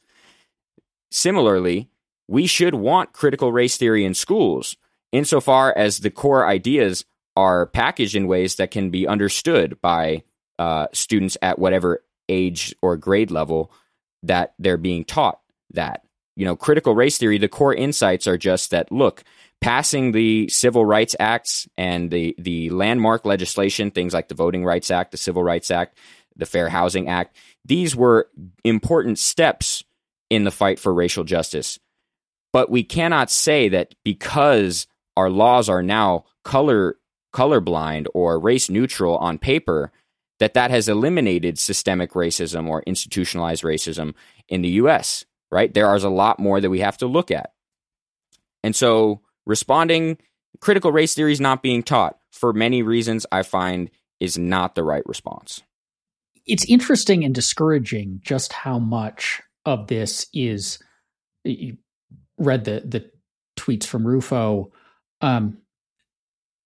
[1.12, 1.90] Similarly,
[2.28, 4.78] we should want critical race theory in schools
[5.12, 7.04] insofar as the core ideas
[7.36, 10.24] are packaged in ways that can be understood by
[10.58, 13.72] uh, students at whatever age or grade level
[14.24, 15.40] that they're being taught
[15.72, 16.04] that.
[16.40, 19.26] You know, critical race theory, the core insights are just that look,
[19.60, 24.90] passing the Civil Rights Acts and the, the landmark legislation, things like the Voting Rights
[24.90, 25.98] Act, the Civil Rights Act,
[26.38, 27.36] the Fair Housing Act,
[27.66, 28.30] these were
[28.64, 29.84] important steps
[30.30, 31.78] in the fight for racial justice.
[32.54, 34.88] But we cannot say that because
[35.18, 36.96] our laws are now color
[37.36, 39.92] colorblind or race neutral on paper,
[40.40, 44.14] that that has eliminated systemic racism or institutionalized racism
[44.48, 45.74] in the US, right?
[45.74, 47.54] There is a lot more that we have to look at.
[48.64, 50.18] And so responding
[50.60, 53.90] critical race theory is not being taught for many reasons I find
[54.20, 55.62] is not the right response.
[56.46, 60.80] It's interesting and discouraging just how much of this is
[61.44, 61.78] you
[62.38, 63.10] read the the
[63.58, 64.72] tweets from Rufo
[65.22, 65.58] um,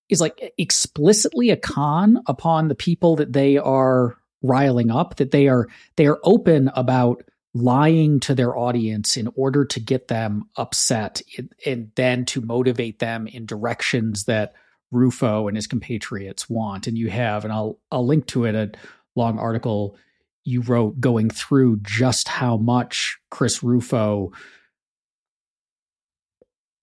[0.10, 5.48] is like explicitly a con upon the people that they are riling up that they
[5.48, 7.24] are they are open about
[7.54, 11.22] lying to their audience in order to get them upset
[11.66, 14.54] and then to motivate them in directions that
[14.92, 16.88] Rufo and his compatriots want.
[16.88, 18.72] And you have, and I'll I'll link to it a
[19.16, 19.98] long article
[20.46, 24.32] you wrote going through just how much Chris Rufo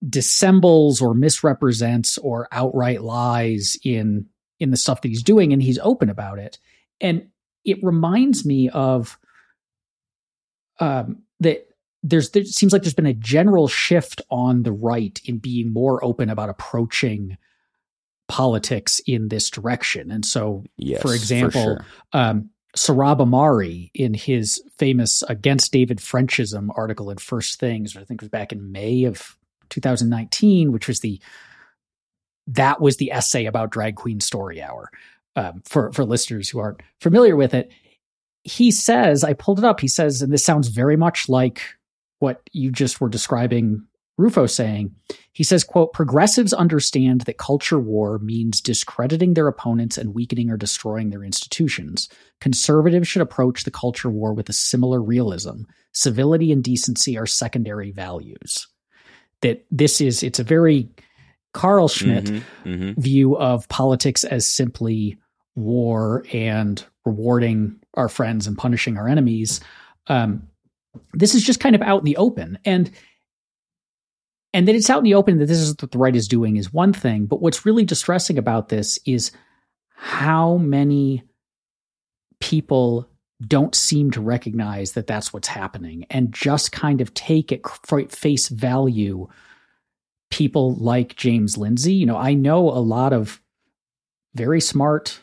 [0.09, 4.27] dissembles or misrepresents or outright lies in
[4.59, 6.59] in the stuff that he's doing and he's open about it.
[7.01, 7.29] And
[7.65, 9.19] it reminds me of
[10.81, 11.69] um, that
[12.03, 16.03] there's there seems like there's been a general shift on the right in being more
[16.05, 17.37] open about approaching
[18.29, 20.11] politics in this direction.
[20.11, 21.87] And so, yes, for example, for sure.
[22.13, 28.21] um, Sohrab Ahmari in his famous Against David Frenchism article in First Things, I think
[28.23, 29.37] was back in May of
[29.71, 31.21] 2019, which was the
[32.47, 34.91] that was the essay about drag queen story hour.
[35.37, 37.71] Um, for for listeners who aren't familiar with it,
[38.43, 39.81] he says, I pulled it up.
[39.81, 41.63] He says, and this sounds very much like
[42.19, 43.87] what you just were describing
[44.21, 44.95] Rufo saying,
[45.33, 50.59] he says, quote, progressives understand that culture war means discrediting their opponents and weakening or
[50.59, 52.09] destroying their institutions.
[52.41, 55.63] Conservatives should approach the culture war with a similar realism.
[55.93, 58.69] Civility and decency are secondary values.
[59.41, 60.91] That this is, it's a very
[61.55, 63.01] Carl Schmitt mm-hmm, mm-hmm.
[63.01, 65.17] view of politics as simply
[65.61, 69.61] war and rewarding our friends and punishing our enemies.
[70.07, 70.49] Um,
[71.15, 72.59] this is just kind of out in the open.
[72.65, 72.91] And
[74.53, 76.57] and that it's out in the open that this is what the right is doing
[76.57, 79.31] is one thing, but what's really distressing about this is
[79.95, 81.23] how many
[82.41, 83.09] people
[83.47, 87.63] don't seem to recognize that that's what's happening and just kind of take it
[88.11, 89.29] face value
[90.31, 91.95] people like James Lindsay.
[91.95, 93.41] You know, I know a lot of
[94.35, 95.21] very smart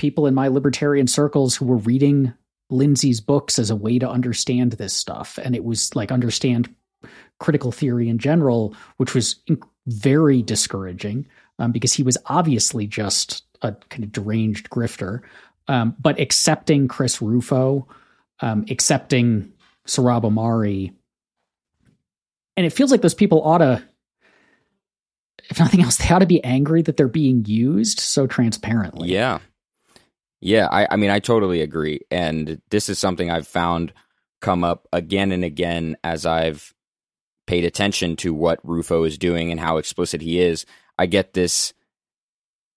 [0.00, 2.32] people in my libertarian circles who were reading
[2.70, 5.38] Lindsay's books as a way to understand this stuff.
[5.44, 6.74] And it was like understand
[7.38, 9.36] critical theory in general, which was
[9.86, 11.26] very discouraging
[11.58, 15.20] um, because he was obviously just a kind of deranged grifter.
[15.68, 17.86] Um, but accepting Chris Rufo,
[18.40, 19.52] um, accepting
[19.86, 20.94] Sohrab Ahmari,
[22.56, 23.82] and it feels like those people ought to,
[25.50, 29.10] if nothing else, they ought to be angry that they're being used so transparently.
[29.10, 29.40] Yeah.
[30.40, 32.00] Yeah, I, I mean, I totally agree.
[32.10, 33.92] And this is something I've found
[34.40, 36.72] come up again and again as I've
[37.46, 40.64] paid attention to what Rufo is doing and how explicit he is,
[40.98, 41.74] I get this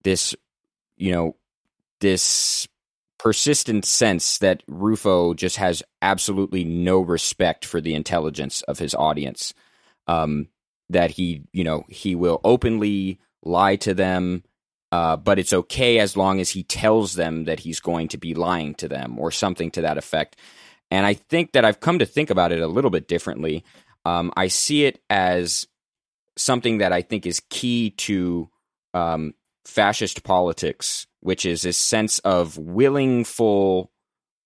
[0.03, 0.35] this
[0.97, 1.35] you know
[2.01, 2.67] this
[3.17, 9.53] persistent sense that Rufo just has absolutely no respect for the intelligence of his audience.
[10.07, 10.49] Um,
[10.89, 14.43] that he, you know, he will openly lie to them,
[14.93, 18.35] uh, but it's okay as long as he tells them that he's going to be
[18.35, 20.35] lying to them or something to that effect.
[20.91, 23.63] And I think that I've come to think about it a little bit differently.
[24.05, 25.65] Um, I see it as
[26.37, 28.51] something that I think is key to
[28.93, 29.33] um,
[29.65, 33.91] fascist politics, which is this sense of willingful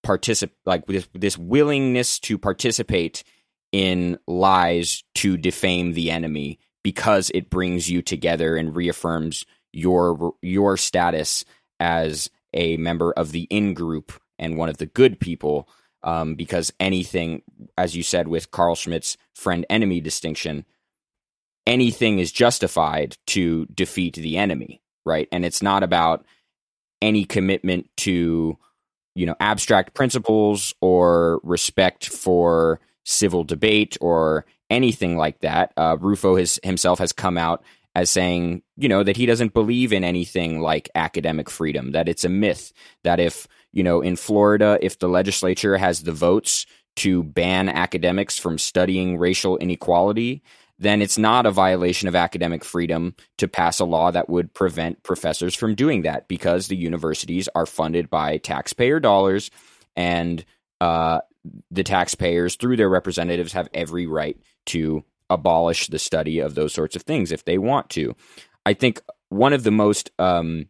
[0.05, 3.25] particip like this, this willingness to participate
[3.73, 9.43] in lies to defame the enemy because it brings you together and reaffirms
[9.73, 11.45] your your status
[11.79, 15.67] as a member of the in group and one of the good people
[16.03, 17.41] um, because anything,
[17.77, 20.65] as you said with Carl Schmitt's friend enemy distinction,
[21.65, 25.27] anything is justified to defeat the enemy, right?
[25.31, 26.25] And it's not about
[27.01, 28.57] any commitment to,
[29.15, 35.73] you know, abstract principles or respect for civil debate or anything like that.
[35.77, 37.63] Uh, Rufo has, himself has come out
[37.97, 42.23] as saying, you know, that he doesn't believe in anything like academic freedom, that it's
[42.23, 42.71] a myth,
[43.03, 46.67] that if you know, in Florida, if the legislature has the votes
[46.97, 50.43] to ban academics from studying racial inequality,
[50.77, 55.01] then it's not a violation of academic freedom to pass a law that would prevent
[55.01, 59.49] professors from doing that because the universities are funded by taxpayer dollars
[59.95, 60.45] and
[60.81, 61.19] uh,
[61.71, 64.37] the taxpayers, through their representatives, have every right
[64.67, 68.15] to abolish the study of those sorts of things if they want to.
[68.65, 70.69] I think one of the most um,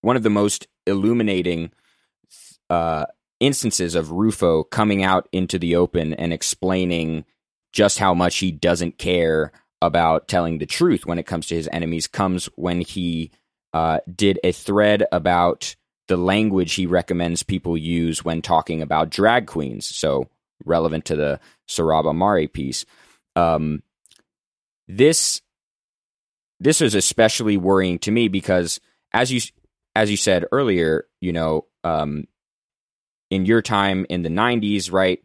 [0.00, 1.72] one of the most illuminating
[2.68, 3.06] uh,
[3.38, 7.24] instances of Rufo coming out into the open and explaining
[7.72, 9.52] just how much he doesn't care
[9.82, 13.30] about telling the truth when it comes to his enemies comes when he
[13.72, 15.74] uh, did a thread about
[16.08, 19.86] the language he recommends people use when talking about drag queens.
[19.86, 20.28] So
[20.64, 22.84] relevant to the Sohrab Ahmari piece.
[23.36, 23.82] Um,
[24.88, 25.40] this
[26.58, 28.80] this is especially worrying to me because
[29.12, 29.40] as you
[29.94, 32.24] as you said earlier, you know, um,
[33.30, 35.20] in your time in the 90s, right?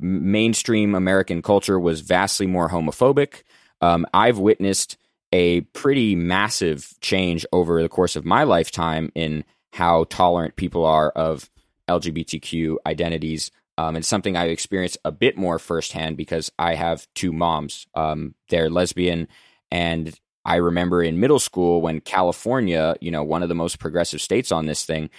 [0.00, 3.42] mainstream American culture was vastly more homophobic.
[3.80, 4.96] Um, I've witnessed
[5.32, 11.10] a pretty massive change over the course of my lifetime in how tolerant people are
[11.10, 11.50] of
[11.88, 13.50] LGBTQ identities.
[13.78, 17.86] Um, and something I experienced a bit more firsthand because I have two moms.
[17.94, 19.28] Um, they're lesbian.
[19.70, 24.20] And I remember in middle school when California, you know, one of the most progressive
[24.20, 25.10] states on this thing,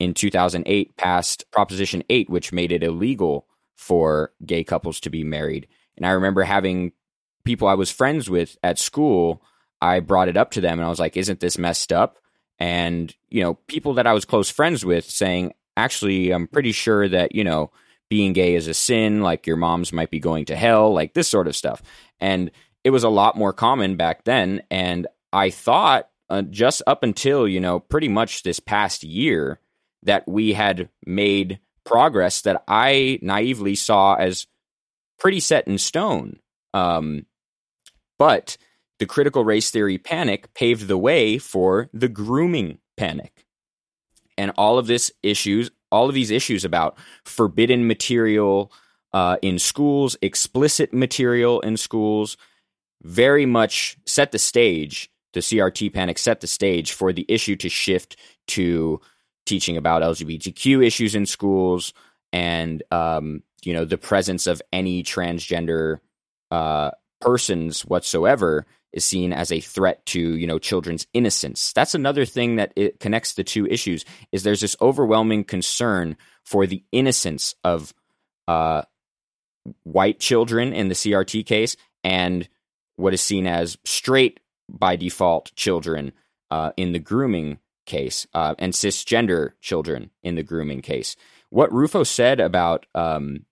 [0.00, 3.46] in 2008 passed Proposition 8, which made it illegal
[3.76, 5.68] for gay couples to be married.
[5.96, 6.90] And I remember having
[7.44, 9.44] people I was friends with at school,
[9.80, 12.18] I brought it up to them and I was like, isn't this messed up?
[12.58, 17.08] And, you know, people that I was close friends with saying, actually, I'm pretty sure
[17.08, 17.70] that, you know,
[18.12, 21.28] being gay is a sin, like your moms might be going to hell, like this
[21.28, 21.80] sort of stuff.
[22.20, 22.50] And
[22.84, 24.60] it was a lot more common back then.
[24.70, 29.60] And I thought uh, just up until, you know, pretty much this past year
[30.02, 34.46] that we had made progress that I naively saw as
[35.18, 36.38] pretty set in stone.
[36.74, 37.24] Um,
[38.18, 38.58] but
[38.98, 43.46] the critical race theory panic paved the way for the grooming panic.
[44.36, 48.72] And all of this issues, all of these issues about forbidden material
[49.12, 52.36] uh, in schools, explicit material in schools,
[53.02, 55.10] very much set the stage.
[55.34, 58.16] The CRT panic set the stage for the issue to shift
[58.48, 59.00] to
[59.46, 61.92] teaching about LGBTQ issues in schools
[62.32, 65.98] and um, you know the presence of any transgender
[66.50, 66.90] uh,
[67.22, 71.72] persons whatsoever is seen as a threat to you know children's innocence.
[71.72, 76.66] That's another thing that it connects the two issues is there's this overwhelming concern for
[76.66, 77.94] the innocence of
[78.48, 78.82] uh,
[79.84, 82.48] white children in the crt case and
[82.96, 86.12] what is seen as straight by default children
[86.50, 91.16] uh, in the grooming case uh, and cisgender children in the grooming case.
[91.50, 93.46] What rufo said about um,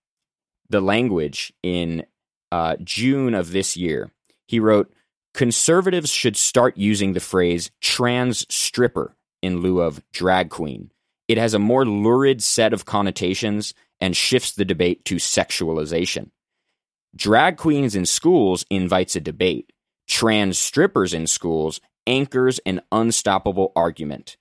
[0.69, 2.05] the language in
[2.53, 4.11] uh, June of this year.
[4.47, 4.93] He wrote,
[5.33, 10.91] Conservatives should start using the phrase trans stripper in lieu of drag queen.
[11.29, 16.31] It has a more lurid set of connotations and shifts the debate to sexualization.
[17.15, 19.73] Drag queens in schools invites a debate.
[20.09, 24.37] Trans strippers in schools anchors an unstoppable argument.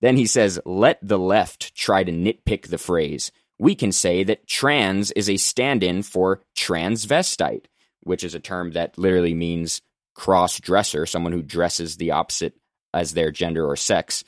[0.00, 4.46] Then he says, let the left try to nitpick the phrase we can say that
[4.46, 7.66] trans is a stand in for transvestite,
[8.00, 9.80] which is a term that literally means
[10.14, 12.54] cross dresser, someone who dresses the opposite
[12.92, 14.24] as their gender or sex.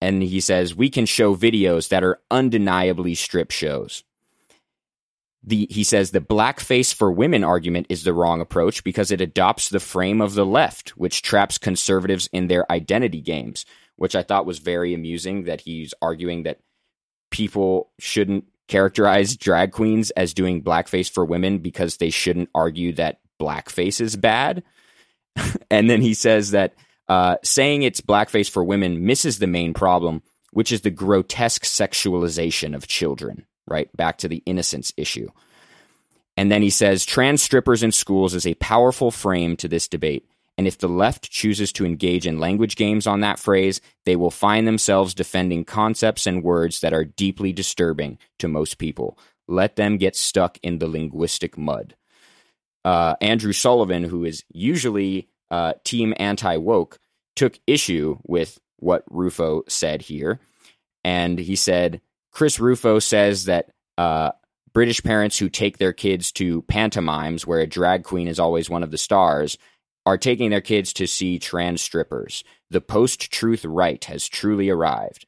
[0.00, 4.04] And he says, we can show videos that are undeniably strip shows.
[5.46, 9.68] The, he says the blackface for women argument is the wrong approach because it adopts
[9.68, 14.46] the frame of the left, which traps conservatives in their identity games, which I thought
[14.46, 16.60] was very amusing that he's arguing that
[17.30, 23.18] people shouldn't characterize drag queens as doing blackface for women because they shouldn't argue that
[23.40, 24.62] blackface is bad.
[25.70, 26.74] and then he says that
[27.08, 32.74] uh, saying it's blackface for women misses the main problem, which is the grotesque sexualization
[32.74, 33.94] of children, right?
[33.96, 35.28] Back to the innocence issue.
[36.36, 40.26] And then he says trans strippers in schools is a powerful frame to this debate.
[40.56, 44.30] And if the left chooses to engage in language games on that phrase, they will
[44.30, 49.18] find themselves defending concepts and words that are deeply disturbing to most people.
[49.48, 51.96] Let them get stuck in the linguistic mud.
[52.84, 56.98] Uh, Andrew Sullivan, who is usually uh, team anti woke,
[57.34, 60.38] took issue with what Rufo said here.
[61.02, 62.00] And he said,
[62.30, 64.32] Chris Rufo says that uh,
[64.72, 68.82] British parents who take their kids to pantomimes, where a drag queen is always one
[68.82, 69.56] of the stars,
[70.06, 72.44] are taking their kids to see trans strippers.
[72.70, 75.26] The post truth right has truly arrived.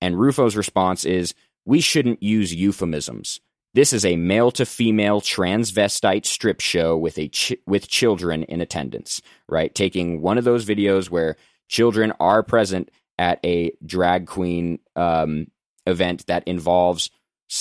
[0.00, 1.34] And Rufo's response is
[1.64, 3.40] we shouldn't use euphemisms.
[3.74, 8.60] This is a male to female transvestite strip show with a ch- with children in
[8.60, 9.74] attendance, right?
[9.74, 11.36] Taking one of those videos where
[11.68, 15.48] children are present at a drag queen um,
[15.86, 17.10] event that involves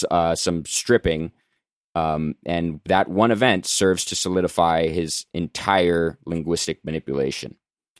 [0.10, 1.32] uh, some stripping
[1.98, 7.56] um, and that one event serves to solidify his entire linguistic manipulation.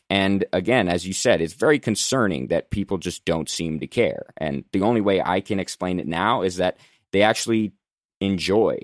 [0.10, 4.28] And again, as you said, it's very concerning that people just don't seem to care.
[4.38, 6.78] And the only way I can explain it now is that
[7.12, 7.74] they actually
[8.22, 8.78] enjoy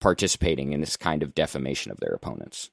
[0.00, 2.70] participating in this kind of defamation of their opponents.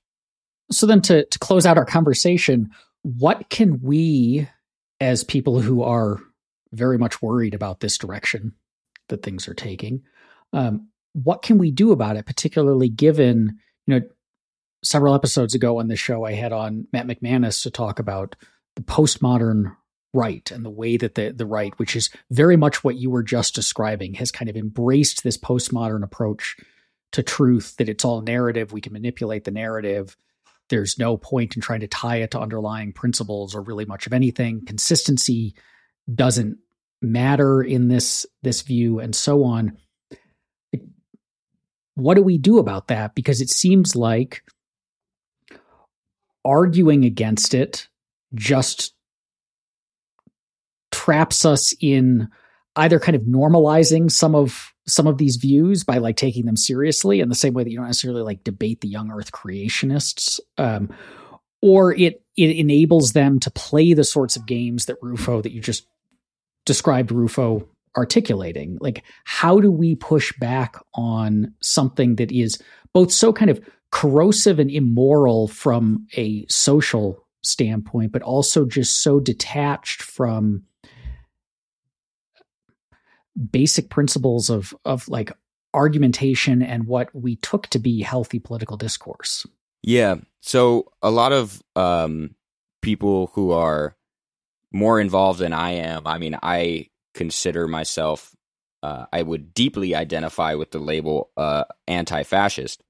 [0.71, 2.69] So, then to, to close out our conversation,
[3.01, 4.47] what can we,
[4.99, 6.19] as people who are
[6.73, 8.53] very much worried about this direction
[9.09, 10.03] that things are taking,
[10.53, 10.89] um,
[11.23, 13.57] what can we do about it, particularly given,
[13.87, 14.05] you know,
[14.83, 18.35] several episodes ago on the show, I had on Matt McManus to talk about
[18.75, 19.75] the postmodern
[20.13, 23.23] right and the way that the, the right, which is very much what you were
[23.23, 26.55] just describing, has kind of embraced this postmodern approach
[27.13, 28.71] to truth, that it's all narrative.
[28.71, 30.15] We can manipulate the narrative.
[30.69, 34.13] There's no point in trying to tie it to underlying principles or really much of
[34.13, 34.65] anything.
[34.67, 35.55] Consistency
[36.13, 36.59] doesn't
[37.01, 39.77] matter in this this view and so on
[41.97, 43.15] what do we do about that?
[43.15, 44.43] Because it seems like
[46.45, 47.87] arguing against it
[48.35, 48.93] just
[50.91, 52.29] traps us in
[52.75, 57.19] either kind of normalizing some of some of these views by like taking them seriously
[57.19, 60.89] in the same way that you don't necessarily like debate the young earth creationists um,
[61.61, 65.59] or it it enables them to play the sorts of games that Rufo that you
[65.59, 65.87] just
[66.65, 67.67] described Rufo
[67.97, 72.61] articulating like how do we push back on something that is
[72.93, 73.59] both so kind of
[73.91, 80.63] corrosive and immoral from a social standpoint but also just so detached from
[83.51, 85.31] basic principles of of like
[85.73, 89.45] argumentation and what we took to be healthy political discourse.
[89.83, 90.15] Yeah.
[90.41, 92.35] So a lot of um,
[92.81, 93.95] people who are
[94.71, 96.87] more involved than I am, I mean, I
[97.17, 98.35] consider myself,
[98.83, 102.81] uh, I would deeply identify with the label uh, anti fascist,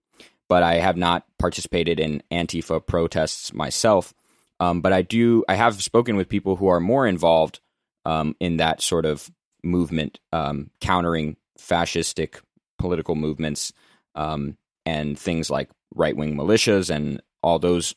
[0.50, 4.14] but I have not participated in Antifa protests myself.
[4.60, 7.60] Um, but I do, I have spoken with people who are more involved
[8.06, 9.30] um, in that sort of
[9.64, 12.42] movement um, countering fascistic
[12.78, 13.72] political movements
[14.16, 17.96] um, and things like right wing militias and all those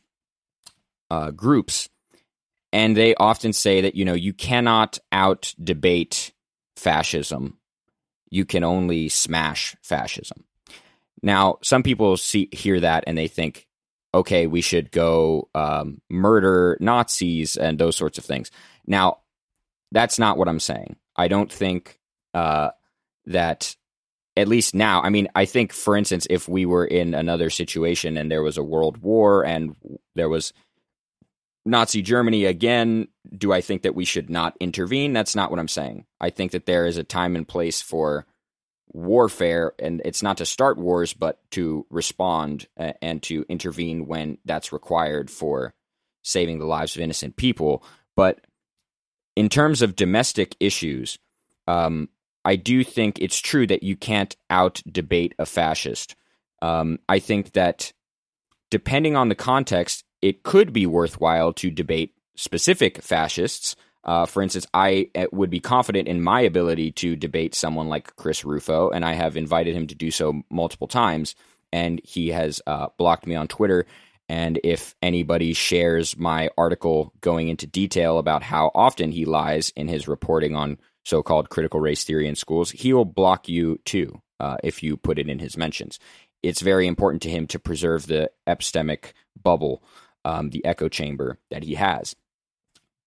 [1.11, 1.89] uh, groups.
[2.73, 6.33] And they often say that, you know, you cannot out debate
[6.77, 7.59] fascism.
[8.31, 10.45] You can only smash fascism.
[11.23, 13.67] Now, some people see hear that and they think,
[14.15, 18.51] okay, we should go um, murder Nazis and those sorts of things.
[18.87, 19.19] Now,
[19.93, 20.97] that's not what I'm saying.
[21.17, 21.99] I don't think
[22.35, 22.71] uh,
[23.27, 23.77] that
[24.37, 25.03] at least now.
[25.03, 28.57] I mean, I think, for instance, if we were in another situation and there was
[28.57, 29.77] a world war and
[30.15, 30.53] there was
[31.67, 35.13] Nazi Germany again, do I think that we should not intervene?
[35.13, 36.07] That's not what I'm saying.
[36.21, 38.27] I think that there is a time and place for
[38.93, 44.73] warfare, and it's not to start wars, but to respond and to intervene when that's
[44.73, 45.73] required for
[46.23, 47.85] saving the lives of innocent people.
[48.17, 48.41] But
[49.37, 51.19] in terms of domestic issues,
[51.67, 52.09] um,
[52.45, 56.17] I do think it's true that you can't out debate a fascist.
[56.63, 57.93] Um, I think that
[58.71, 63.77] depending on the context, it could be worthwhile to debate specific fascists.
[64.03, 68.17] Uh, for instance, I uh, would be confident in my ability to debate someone like
[68.17, 71.35] Chris Rufo, and I have invited him to do so multiple times,
[71.73, 73.87] and he has uh, blocked me on Twitter
[74.31, 79.89] and if anybody shares my article going into detail about how often he lies in
[79.89, 84.23] his reporting on so called critical race theory in schools, he will block you too
[84.39, 85.99] uh, if you put it in his mentions.
[86.45, 89.83] It's very important to him to preserve the epistemic bubble,
[90.25, 92.15] um, the echo chamber that he has.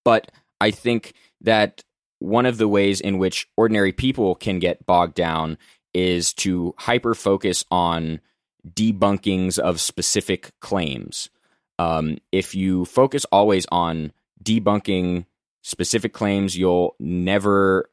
[0.04, 1.82] But I think that
[2.18, 5.58] one of the ways in which ordinary people can get bogged down
[5.92, 8.20] is to hyper focus on
[8.68, 11.30] debunkings of specific claims.
[11.78, 14.12] Um, if you focus always on
[14.42, 15.26] debunking
[15.62, 17.90] specific claims, you'll never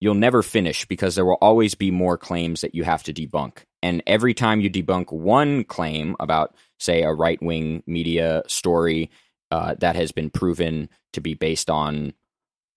[0.00, 3.64] you'll never finish because there will always be more claims that you have to debunk.
[3.84, 9.10] And every time you debunk one claim about, say, a right wing media story
[9.50, 12.14] uh, that has been proven to be based on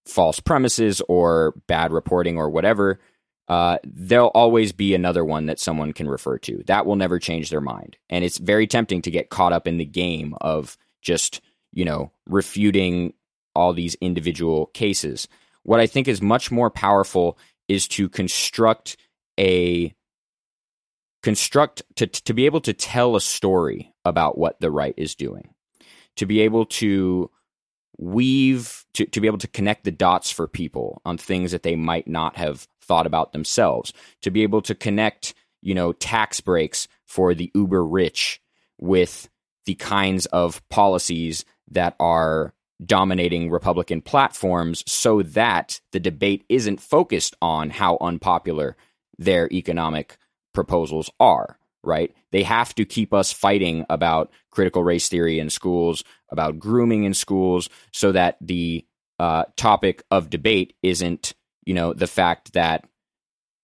[0.06, 3.00] false premises or bad reporting or whatever,
[3.48, 6.62] uh, there'll always be another one that someone can refer to.
[6.68, 7.96] That will never change their mind.
[8.10, 11.40] And it's very tempting to get caught up in the game of just,
[11.72, 13.14] you know, refuting
[13.56, 15.30] all these individual cases.
[15.64, 17.38] What I think is much more powerful
[17.70, 18.98] is to construct
[19.40, 19.94] a
[21.24, 25.54] construct to to be able to tell a story about what the right is doing.
[26.18, 27.30] To be able to
[27.98, 31.76] weave to, to be able to connect the dots for people on things that they
[31.76, 36.88] might not have thought about themselves, to be able to connect, you know, tax breaks
[37.06, 38.42] for the uber rich
[38.80, 39.30] with
[39.66, 42.54] the kinds of policies that are
[42.86, 48.78] dominating Republican platforms so that the debate isn't focused on how unpopular
[49.18, 50.18] their economic
[50.58, 52.14] proposals are, right?
[52.32, 57.14] They have to keep us fighting about critical race theory in schools, about grooming in
[57.14, 58.86] schools, so that the
[59.20, 61.34] uh, topic of debate isn't
[61.68, 62.86] you know, the fact that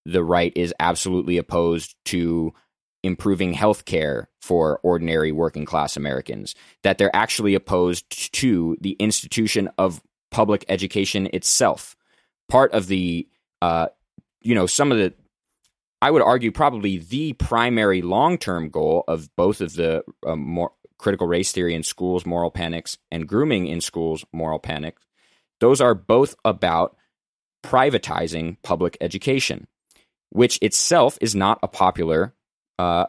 [0.05, 2.53] the right is absolutely opposed to
[3.01, 9.69] improving health care for ordinary working class Americans, that they're actually opposed to the institution
[9.77, 11.95] of public education itself.
[12.49, 13.25] Part of the,
[13.61, 13.87] uh,
[14.41, 15.13] you know, some of the,
[16.03, 20.73] I would argue probably the primary long term goal of both of the uh, more
[20.97, 25.01] critical race theory in schools, moral panics, and grooming in schools, moral panics.
[25.61, 26.97] Those are both about
[27.63, 29.65] privatizing public education,
[30.29, 32.33] which itself is not a popular
[32.77, 33.05] uh,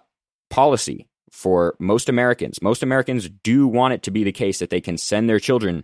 [0.48, 2.62] policy for most Americans.
[2.62, 5.82] Most Americans do want it to be the case that they can send their children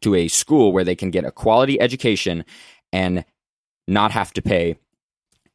[0.00, 2.44] to a school where they can get a quality education
[2.92, 3.24] and
[3.86, 4.78] not have to pay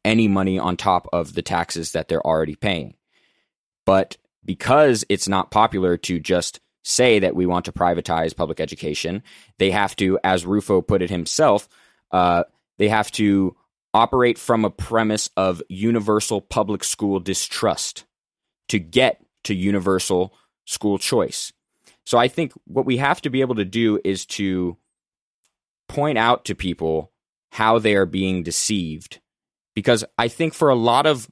[0.04, 2.94] any money on top of the taxes that they're already paying.
[3.84, 9.22] But because it's not popular to just say that we want to privatize public education,
[9.58, 11.68] they have to, as Rufo put it himself,
[12.10, 12.44] uh,
[12.78, 13.56] they have to
[13.92, 18.04] operate from a premise of universal public school distrust
[18.68, 20.32] to get to universal
[20.64, 21.52] school choice.
[22.06, 24.76] So I think what we have to be able to do is to
[25.88, 27.12] point out to people
[27.50, 29.20] how they are being deceived.
[29.74, 31.28] Because I think for a lot of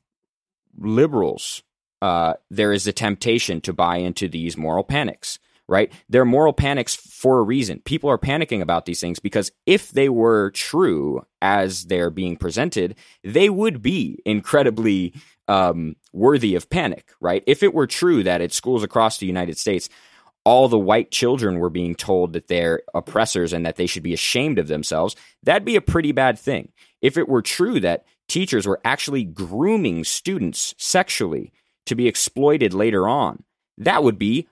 [0.76, 1.62] liberals,
[2.00, 5.92] uh, there is a temptation to buy into these moral panics, right?
[6.08, 7.80] They're moral panics for a reason.
[7.80, 12.94] People are panicking about these things because if they were true as they're being presented,
[13.24, 15.14] they would be incredibly
[15.48, 17.42] um, worthy of panic, right?
[17.46, 19.88] If it were true that at schools across the United States,
[20.44, 24.14] all the white children were being told that they're oppressors and that they should be
[24.14, 26.70] ashamed of themselves, that'd be a pretty bad thing.
[27.02, 31.52] If it were true that teachers were actually grooming students sexually
[31.86, 33.42] to be exploited later on,
[33.78, 34.46] that would be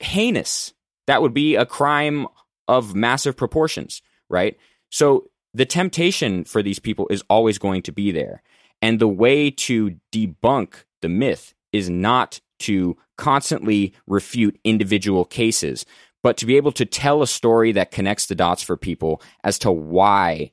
[0.00, 0.74] heinous.
[1.06, 2.26] That would be a crime
[2.68, 4.56] of massive proportions, right?
[4.90, 8.42] So the temptation for these people is always going to be there.
[8.80, 15.84] And the way to debunk the myth is not to constantly refute individual cases,
[16.22, 19.58] but to be able to tell a story that connects the dots for people as
[19.60, 20.52] to why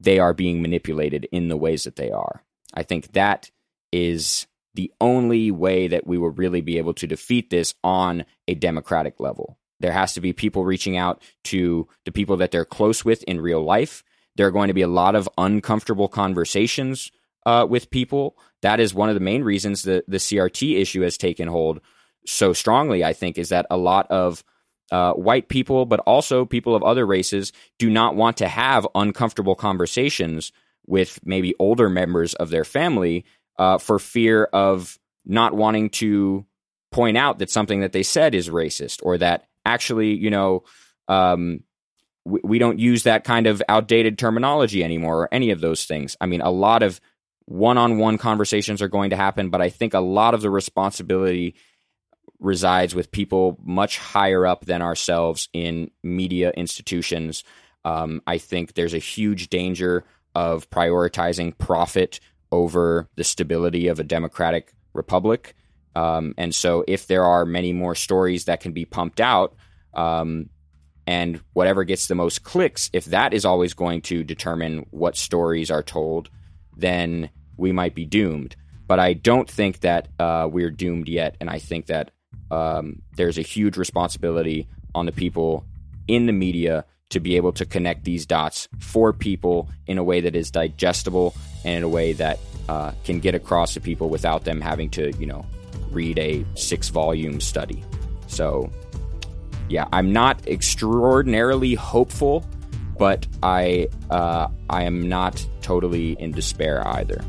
[0.00, 2.42] they are being manipulated in the ways that they are.
[2.72, 3.50] I think that
[3.92, 8.54] is the only way that we will really be able to defeat this on a
[8.54, 9.56] democratic level.
[9.80, 13.40] There has to be people reaching out to the people that they're close with in
[13.40, 14.02] real life.
[14.36, 17.12] There are going to be a lot of uncomfortable conversations
[17.46, 18.36] uh, with people.
[18.62, 21.80] That is one of the main reasons that the CRT issue has taken hold
[22.26, 24.42] so strongly, I think, is that a lot of
[24.90, 29.54] uh, white people, but also people of other races, do not want to have uncomfortable
[29.54, 30.52] conversations
[30.86, 33.24] with maybe older members of their family
[33.58, 36.44] uh, for fear of not wanting to
[36.92, 40.62] point out that something that they said is racist or that actually, you know,
[41.08, 41.60] um,
[42.24, 46.16] we, we don't use that kind of outdated terminology anymore or any of those things.
[46.20, 47.00] I mean, a lot of
[47.46, 50.50] one on one conversations are going to happen, but I think a lot of the
[50.50, 51.54] responsibility
[52.44, 57.42] resides with people much higher up than ourselves in media institutions.
[57.84, 62.20] Um, I think there's a huge danger of prioritizing profit
[62.52, 65.54] over the stability of a democratic republic.
[65.96, 69.54] Um, and so, if there are many more stories that can be pumped out,
[69.94, 70.50] um,
[71.06, 75.70] and whatever gets the most clicks, if that is always going to determine what stories
[75.70, 76.30] are told,
[76.76, 78.56] then we might be doomed.
[78.86, 81.36] But I don't think that uh, we're doomed yet.
[81.40, 82.10] And I think that
[82.50, 85.64] um, there's a huge responsibility on the people
[86.06, 90.20] in the media to be able to connect these dots for people in a way
[90.20, 91.34] that is digestible
[91.64, 92.38] and in a way that
[92.68, 95.44] uh, can get across to people without them having to, you know,
[95.90, 97.84] read a six volume study.
[98.26, 98.70] So,
[99.68, 102.44] yeah, I'm not extraordinarily hopeful,
[102.98, 107.24] but I uh, I am not totally in despair either.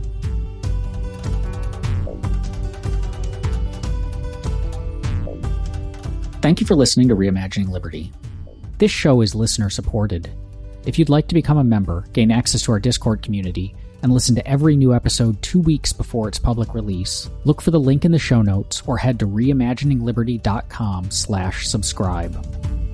[6.46, 8.12] Thank you for listening to Reimagining Liberty.
[8.78, 10.30] This show is listener supported.
[10.86, 13.74] If you'd like to become a member, gain access to our Discord community,
[14.04, 17.80] and listen to every new episode two weeks before its public release, look for the
[17.80, 22.85] link in the show notes or head to reimaginingliberty.com slash subscribe.